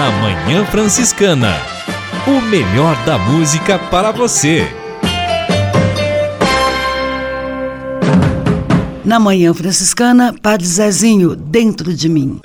Na 0.00 0.10
Manhã 0.12 0.64
Franciscana. 0.64 1.54
O 2.26 2.40
melhor 2.40 2.96
da 3.04 3.18
música 3.18 3.78
para 3.78 4.10
você. 4.10 4.66
Na 9.04 9.20
Manhã 9.20 9.52
Franciscana, 9.52 10.34
Padre 10.40 10.66
Zezinho, 10.66 11.36
dentro 11.36 11.92
de 11.92 12.08
mim. 12.08 12.40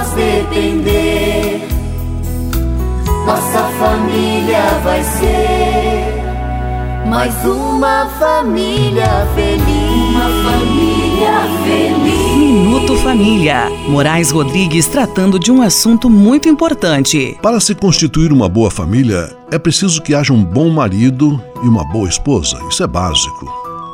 Nós 0.00 0.12
depender, 0.12 1.60
nossa 3.26 3.64
família 3.78 4.62
vai 4.82 5.04
ser 5.04 6.24
mais 7.06 7.34
uma 7.44 8.06
família 8.18 9.28
feliz. 9.34 10.10
Uma 10.10 10.50
família 10.50 11.32
feliz. 11.64 12.34
Minuto 12.34 12.96
Família. 12.96 13.70
Moraes 13.88 14.30
Rodrigues 14.30 14.86
tratando 14.86 15.38
de 15.38 15.52
um 15.52 15.60
assunto 15.60 16.08
muito 16.08 16.48
importante. 16.48 17.38
Para 17.42 17.60
se 17.60 17.74
constituir 17.74 18.32
uma 18.32 18.48
boa 18.48 18.70
família, 18.70 19.36
é 19.50 19.58
preciso 19.58 20.00
que 20.00 20.14
haja 20.14 20.32
um 20.32 20.42
bom 20.42 20.70
marido 20.70 21.38
e 21.62 21.68
uma 21.68 21.84
boa 21.84 22.08
esposa. 22.08 22.58
Isso 22.70 22.82
é 22.82 22.86
básico. 22.86 23.46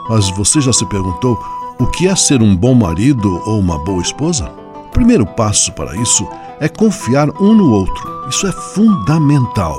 Mas 0.08 0.30
você 0.36 0.60
já 0.60 0.72
se 0.72 0.86
perguntou 0.86 1.36
o 1.80 1.86
que 1.88 2.06
é 2.06 2.14
ser 2.14 2.42
um 2.42 2.54
bom 2.54 2.74
marido 2.74 3.42
ou 3.44 3.58
uma 3.58 3.82
boa 3.82 4.00
esposa? 4.00 4.65
O 4.96 4.98
primeiro 4.98 5.26
passo 5.26 5.70
para 5.74 5.94
isso 5.94 6.26
é 6.58 6.70
confiar 6.70 7.28
um 7.38 7.52
no 7.52 7.70
outro. 7.70 8.26
Isso 8.30 8.46
é 8.46 8.50
fundamental. 8.50 9.78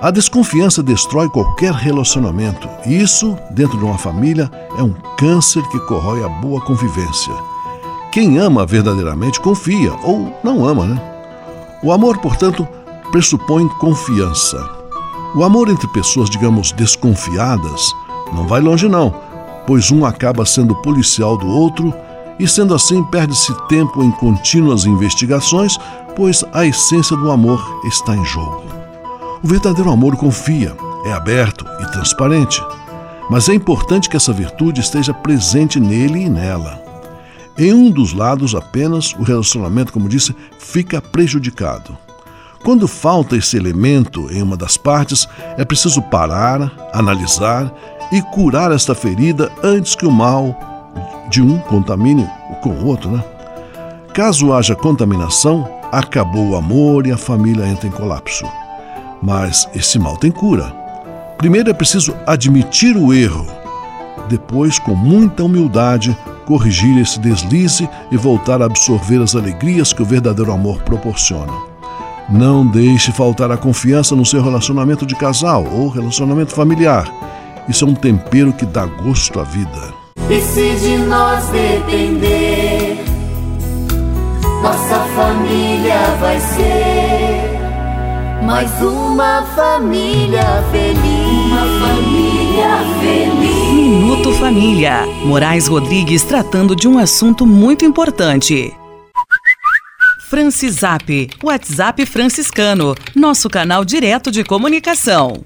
A 0.00 0.12
desconfiança 0.12 0.84
destrói 0.84 1.28
qualquer 1.28 1.72
relacionamento, 1.72 2.68
e 2.86 3.02
isso, 3.02 3.36
dentro 3.50 3.76
de 3.76 3.84
uma 3.84 3.98
família, 3.98 4.48
é 4.78 4.82
um 4.84 4.94
câncer 5.18 5.60
que 5.64 5.80
corrói 5.80 6.22
a 6.22 6.28
boa 6.28 6.60
convivência. 6.60 7.34
Quem 8.12 8.38
ama 8.38 8.64
verdadeiramente 8.64 9.40
confia, 9.40 9.92
ou 10.04 10.32
não 10.44 10.64
ama, 10.64 10.86
né? 10.86 11.02
O 11.82 11.90
amor, 11.90 12.18
portanto, 12.18 12.68
pressupõe 13.10 13.68
confiança. 13.80 14.64
O 15.34 15.42
amor 15.42 15.68
entre 15.68 15.88
pessoas, 15.88 16.30
digamos, 16.30 16.70
desconfiadas, 16.70 17.92
não 18.32 18.46
vai 18.46 18.60
longe, 18.60 18.88
não 18.88 19.12
pois 19.70 19.92
um 19.92 20.04
acaba 20.04 20.44
sendo 20.44 20.74
policial 20.82 21.36
do 21.36 21.46
outro 21.46 21.94
e, 22.40 22.48
sendo 22.48 22.74
assim, 22.74 23.04
perde-se 23.04 23.52
tempo 23.68 24.02
em 24.02 24.10
contínuas 24.10 24.86
investigações, 24.86 25.76
pois 26.16 26.42
a 26.54 26.64
essência 26.64 27.14
do 27.14 27.30
amor 27.30 27.62
está 27.84 28.16
em 28.16 28.24
jogo. 28.24 28.64
O 29.42 29.46
verdadeiro 29.46 29.90
amor 29.90 30.16
confia, 30.16 30.74
é 31.04 31.12
aberto 31.12 31.66
e 31.80 31.92
transparente, 31.92 32.62
mas 33.28 33.50
é 33.50 33.54
importante 33.54 34.08
que 34.08 34.16
essa 34.16 34.32
virtude 34.32 34.80
esteja 34.80 35.12
presente 35.12 35.78
nele 35.78 36.22
e 36.22 36.30
nela. 36.30 36.82
Em 37.58 37.74
um 37.74 37.90
dos 37.90 38.14
lados 38.14 38.54
apenas, 38.54 39.12
o 39.12 39.22
relacionamento, 39.22 39.92
como 39.92 40.08
disse, 40.08 40.34
fica 40.58 41.00
prejudicado. 41.02 41.96
Quando 42.64 42.88
falta 42.88 43.36
esse 43.36 43.56
elemento 43.56 44.30
em 44.32 44.42
uma 44.42 44.56
das 44.56 44.78
partes, 44.78 45.28
é 45.58 45.64
preciso 45.64 46.00
parar, 46.00 46.72
analisar 46.92 47.70
e 48.10 48.22
curar 48.22 48.72
esta 48.72 48.94
ferida 48.94 49.52
antes 49.62 49.94
que 49.94 50.06
o 50.06 50.10
mal 50.10 50.69
de 51.30 51.40
um 51.40 51.58
contamine 51.58 52.28
com 52.62 52.70
o 52.70 52.86
outro, 52.86 53.10
né? 53.10 53.24
Caso 54.12 54.52
haja 54.52 54.74
contaminação, 54.74 55.66
acabou 55.92 56.50
o 56.50 56.56
amor 56.56 57.06
e 57.06 57.12
a 57.12 57.16
família 57.16 57.66
entra 57.66 57.86
em 57.86 57.92
colapso. 57.92 58.44
Mas 59.22 59.68
esse 59.74 59.98
mal 59.98 60.16
tem 60.16 60.30
cura. 60.30 60.74
Primeiro 61.38 61.70
é 61.70 61.72
preciso 61.72 62.14
admitir 62.26 62.96
o 62.96 63.14
erro, 63.14 63.46
depois, 64.28 64.78
com 64.78 64.94
muita 64.94 65.42
humildade, 65.42 66.16
corrigir 66.46 66.96
esse 66.98 67.18
deslize 67.18 67.88
e 68.12 68.16
voltar 68.16 68.62
a 68.62 68.66
absorver 68.66 69.20
as 69.20 69.34
alegrias 69.34 69.92
que 69.92 70.02
o 70.02 70.06
verdadeiro 70.06 70.52
amor 70.52 70.80
proporciona. 70.82 71.52
Não 72.28 72.64
deixe 72.64 73.10
faltar 73.10 73.50
a 73.50 73.56
confiança 73.56 74.14
no 74.14 74.24
seu 74.24 74.40
relacionamento 74.40 75.04
de 75.04 75.16
casal 75.16 75.66
ou 75.66 75.88
relacionamento 75.88 76.52
familiar. 76.52 77.12
Isso 77.68 77.84
é 77.84 77.88
um 77.88 77.94
tempero 77.94 78.52
que 78.52 78.64
dá 78.64 78.86
gosto 78.86 79.40
à 79.40 79.42
vida. 79.42 79.99
E 80.30 80.40
se 80.40 80.76
de 80.76 80.96
nós 80.96 81.44
depender, 81.48 83.04
nossa 84.62 85.00
família 85.16 86.16
vai 86.20 86.38
ser 86.38 87.60
mais 88.44 88.70
uma 88.80 89.42
família 89.56 90.62
feliz. 90.70 91.46
Uma 91.46 91.66
família 91.80 92.78
feliz. 93.00 93.72
Minuto 93.74 94.32
Família. 94.34 95.04
Moraes 95.24 95.66
Rodrigues 95.66 96.22
tratando 96.22 96.76
de 96.76 96.86
um 96.86 96.96
assunto 96.96 97.44
muito 97.44 97.84
importante. 97.84 98.72
Francisap, 100.28 101.28
WhatsApp 101.42 102.06
franciscano, 102.06 102.94
nosso 103.16 103.50
canal 103.50 103.84
direto 103.84 104.30
de 104.30 104.44
comunicação. 104.44 105.44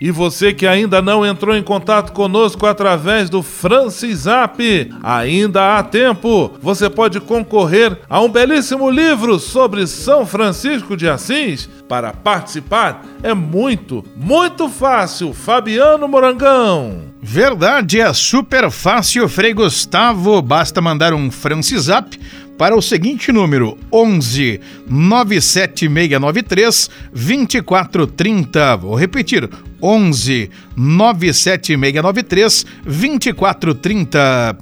E 0.00 0.10
você 0.10 0.54
que 0.54 0.66
ainda 0.66 1.02
não 1.02 1.26
entrou 1.26 1.54
em 1.54 1.62
contato 1.62 2.12
conosco 2.12 2.64
através 2.64 3.28
do 3.28 3.42
Francisap, 3.42 4.58
ainda 5.02 5.76
há 5.76 5.82
tempo. 5.82 6.52
Você 6.62 6.88
pode 6.88 7.20
concorrer 7.20 7.98
a 8.08 8.18
um 8.20 8.28
belíssimo 8.28 8.88
livro 8.88 9.38
sobre 9.38 9.86
São 9.86 10.24
Francisco 10.24 10.96
de 10.96 11.06
Assis. 11.06 11.68
Para 11.86 12.12
participar 12.12 13.04
é 13.22 13.34
muito, 13.34 14.02
muito 14.16 14.70
fácil. 14.70 15.34
Fabiano 15.34 16.08
Morangão. 16.08 17.10
Verdade, 17.22 18.00
é 18.00 18.10
super 18.14 18.70
fácil, 18.70 19.28
Frei 19.28 19.52
Gustavo. 19.52 20.40
Basta 20.40 20.80
mandar 20.80 21.12
um 21.12 21.30
Francisap 21.30 22.18
para 22.60 22.76
o 22.76 22.82
seguinte 22.82 23.32
número: 23.32 23.78
11 23.90 24.60
97693 24.86 26.90
2430. 27.10 28.76
Vou 28.76 28.94
repetir: 28.94 29.48
11 29.82 30.50
97693 30.76 32.66
2430. 32.84 34.58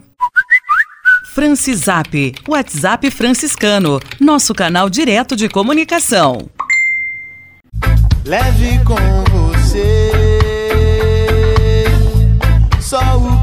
Francisap, 1.35 2.37
WhatsApp 2.49 3.11
franciscano, 3.11 3.99
nosso 4.21 4.55
canal 4.55 4.89
direto 4.89 5.35
de 5.35 5.49
comunicação. 5.49 6.49
Leve 8.25 8.79
com 8.85 8.95
você 9.25 10.13
só 12.81 13.19
o 13.19 13.38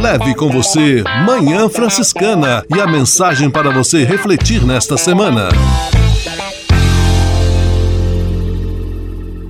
Leve 0.00 0.32
com 0.36 0.48
você 0.48 1.02
Manhã 1.26 1.68
Franciscana 1.68 2.64
e 2.72 2.80
a 2.80 2.86
mensagem 2.86 3.50
para 3.50 3.70
você 3.70 4.04
refletir 4.04 4.64
nesta 4.64 4.96
semana. 4.96 5.48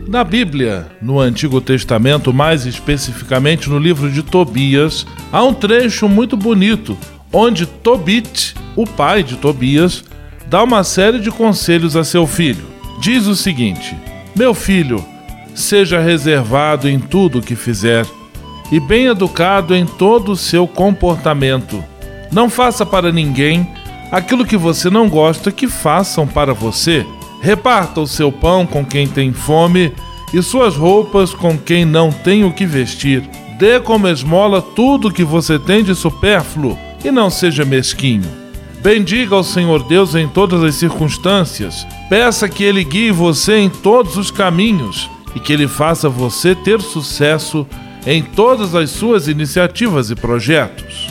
Na 0.08 0.24
Bíblia, 0.24 0.86
no 1.02 1.20
Antigo 1.20 1.60
Testamento, 1.60 2.32
mais 2.32 2.64
especificamente 2.64 3.68
no 3.68 3.78
livro 3.78 4.10
de 4.10 4.22
Tobias, 4.22 5.06
há 5.30 5.44
um 5.44 5.52
trecho 5.52 6.08
muito 6.08 6.34
bonito 6.34 6.96
onde 7.30 7.66
Tobit, 7.66 8.54
o 8.74 8.86
pai 8.86 9.22
de 9.22 9.36
Tobias, 9.36 10.02
dá 10.46 10.62
uma 10.62 10.82
série 10.82 11.18
de 11.18 11.30
conselhos 11.30 11.94
a 11.94 12.04
seu 12.04 12.26
filho. 12.26 12.64
Diz 13.02 13.26
o 13.26 13.36
seguinte: 13.36 13.94
Meu 14.34 14.54
filho, 14.54 15.04
seja 15.54 16.00
reservado 16.00 16.88
em 16.88 16.98
tudo 16.98 17.38
o 17.38 17.42
que 17.42 17.54
fizer 17.54 18.06
e 18.70 18.78
bem 18.78 19.06
educado 19.06 19.74
em 19.74 19.86
todo 19.86 20.32
o 20.32 20.36
seu 20.36 20.66
comportamento. 20.66 21.82
Não 22.30 22.50
faça 22.50 22.84
para 22.84 23.10
ninguém 23.10 23.68
aquilo 24.12 24.44
que 24.44 24.56
você 24.56 24.90
não 24.90 25.08
gosta 25.08 25.50
que 25.50 25.66
façam 25.66 26.26
para 26.26 26.52
você. 26.52 27.06
Reparta 27.40 28.00
o 28.00 28.06
seu 28.06 28.32
pão 28.32 28.66
com 28.66 28.84
quem 28.84 29.06
tem 29.06 29.32
fome 29.32 29.92
e 30.32 30.42
suas 30.42 30.76
roupas 30.76 31.32
com 31.32 31.56
quem 31.56 31.84
não 31.84 32.10
tem 32.10 32.44
o 32.44 32.52
que 32.52 32.66
vestir. 32.66 33.22
Dê 33.58 33.80
como 33.80 34.08
esmola 34.08 34.60
tudo 34.60 35.12
que 35.12 35.24
você 35.24 35.58
tem 35.58 35.82
de 35.82 35.94
supérfluo 35.94 36.78
e 37.04 37.10
não 37.10 37.30
seja 37.30 37.64
mesquinho. 37.64 38.28
Bendiga 38.80 39.34
ao 39.34 39.42
Senhor 39.42 39.82
Deus 39.82 40.14
em 40.14 40.28
todas 40.28 40.62
as 40.62 40.76
circunstâncias. 40.76 41.86
Peça 42.08 42.48
que 42.48 42.62
Ele 42.62 42.84
guie 42.84 43.10
você 43.10 43.58
em 43.58 43.68
todos 43.68 44.16
os 44.16 44.30
caminhos 44.30 45.10
e 45.34 45.40
que 45.40 45.52
Ele 45.52 45.66
faça 45.66 46.08
você 46.08 46.54
ter 46.54 46.80
sucesso 46.80 47.66
em 48.08 48.22
todas 48.22 48.74
as 48.74 48.88
suas 48.88 49.28
iniciativas 49.28 50.10
e 50.10 50.14
projetos. 50.14 51.10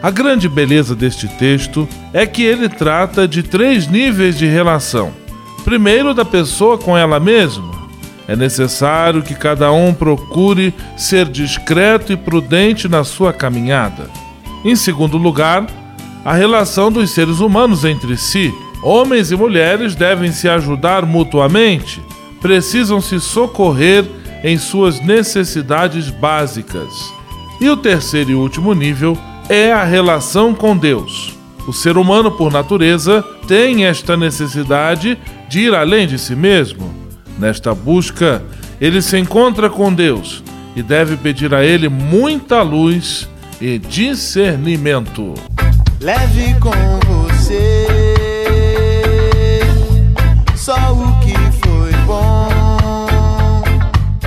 A 0.00 0.12
grande 0.12 0.48
beleza 0.48 0.94
deste 0.94 1.26
texto 1.26 1.88
é 2.12 2.24
que 2.24 2.44
ele 2.44 2.68
trata 2.68 3.26
de 3.26 3.42
três 3.42 3.88
níveis 3.88 4.38
de 4.38 4.46
relação. 4.46 5.12
Primeiro, 5.64 6.14
da 6.14 6.24
pessoa 6.24 6.78
com 6.78 6.96
ela 6.96 7.18
mesma. 7.18 7.74
É 8.28 8.36
necessário 8.36 9.24
que 9.24 9.34
cada 9.34 9.72
um 9.72 9.92
procure 9.92 10.72
ser 10.96 11.26
discreto 11.26 12.12
e 12.12 12.16
prudente 12.16 12.86
na 12.86 13.02
sua 13.02 13.32
caminhada. 13.32 14.08
Em 14.64 14.76
segundo 14.76 15.18
lugar, 15.18 15.66
a 16.24 16.32
relação 16.32 16.92
dos 16.92 17.10
seres 17.10 17.40
humanos 17.40 17.84
entre 17.84 18.16
si. 18.16 18.54
Homens 18.84 19.32
e 19.32 19.36
mulheres 19.36 19.96
devem 19.96 20.30
se 20.30 20.48
ajudar 20.48 21.04
mutuamente, 21.04 22.00
precisam 22.40 23.00
se 23.00 23.18
socorrer 23.18 24.04
em 24.46 24.56
suas 24.56 25.00
necessidades 25.00 26.08
básicas. 26.08 27.12
E 27.60 27.68
o 27.68 27.76
terceiro 27.76 28.30
e 28.30 28.34
último 28.36 28.72
nível 28.74 29.18
é 29.48 29.72
a 29.72 29.82
relação 29.82 30.54
com 30.54 30.76
Deus. 30.76 31.36
O 31.66 31.72
ser 31.72 31.98
humano, 31.98 32.30
por 32.30 32.52
natureza, 32.52 33.24
tem 33.48 33.86
esta 33.86 34.16
necessidade 34.16 35.18
de 35.48 35.60
ir 35.62 35.74
além 35.74 36.06
de 36.06 36.16
si 36.16 36.36
mesmo. 36.36 36.94
Nesta 37.36 37.74
busca, 37.74 38.40
ele 38.80 39.02
se 39.02 39.18
encontra 39.18 39.68
com 39.68 39.92
Deus 39.92 40.44
e 40.76 40.82
deve 40.82 41.16
pedir 41.16 41.52
a 41.52 41.64
Ele 41.64 41.88
muita 41.88 42.62
luz 42.62 43.28
e 43.60 43.78
discernimento. 43.78 45.34
Leve 46.00 46.54
com 46.60 46.70
você 47.04 47.86
só 50.66 50.92
o 50.92 51.05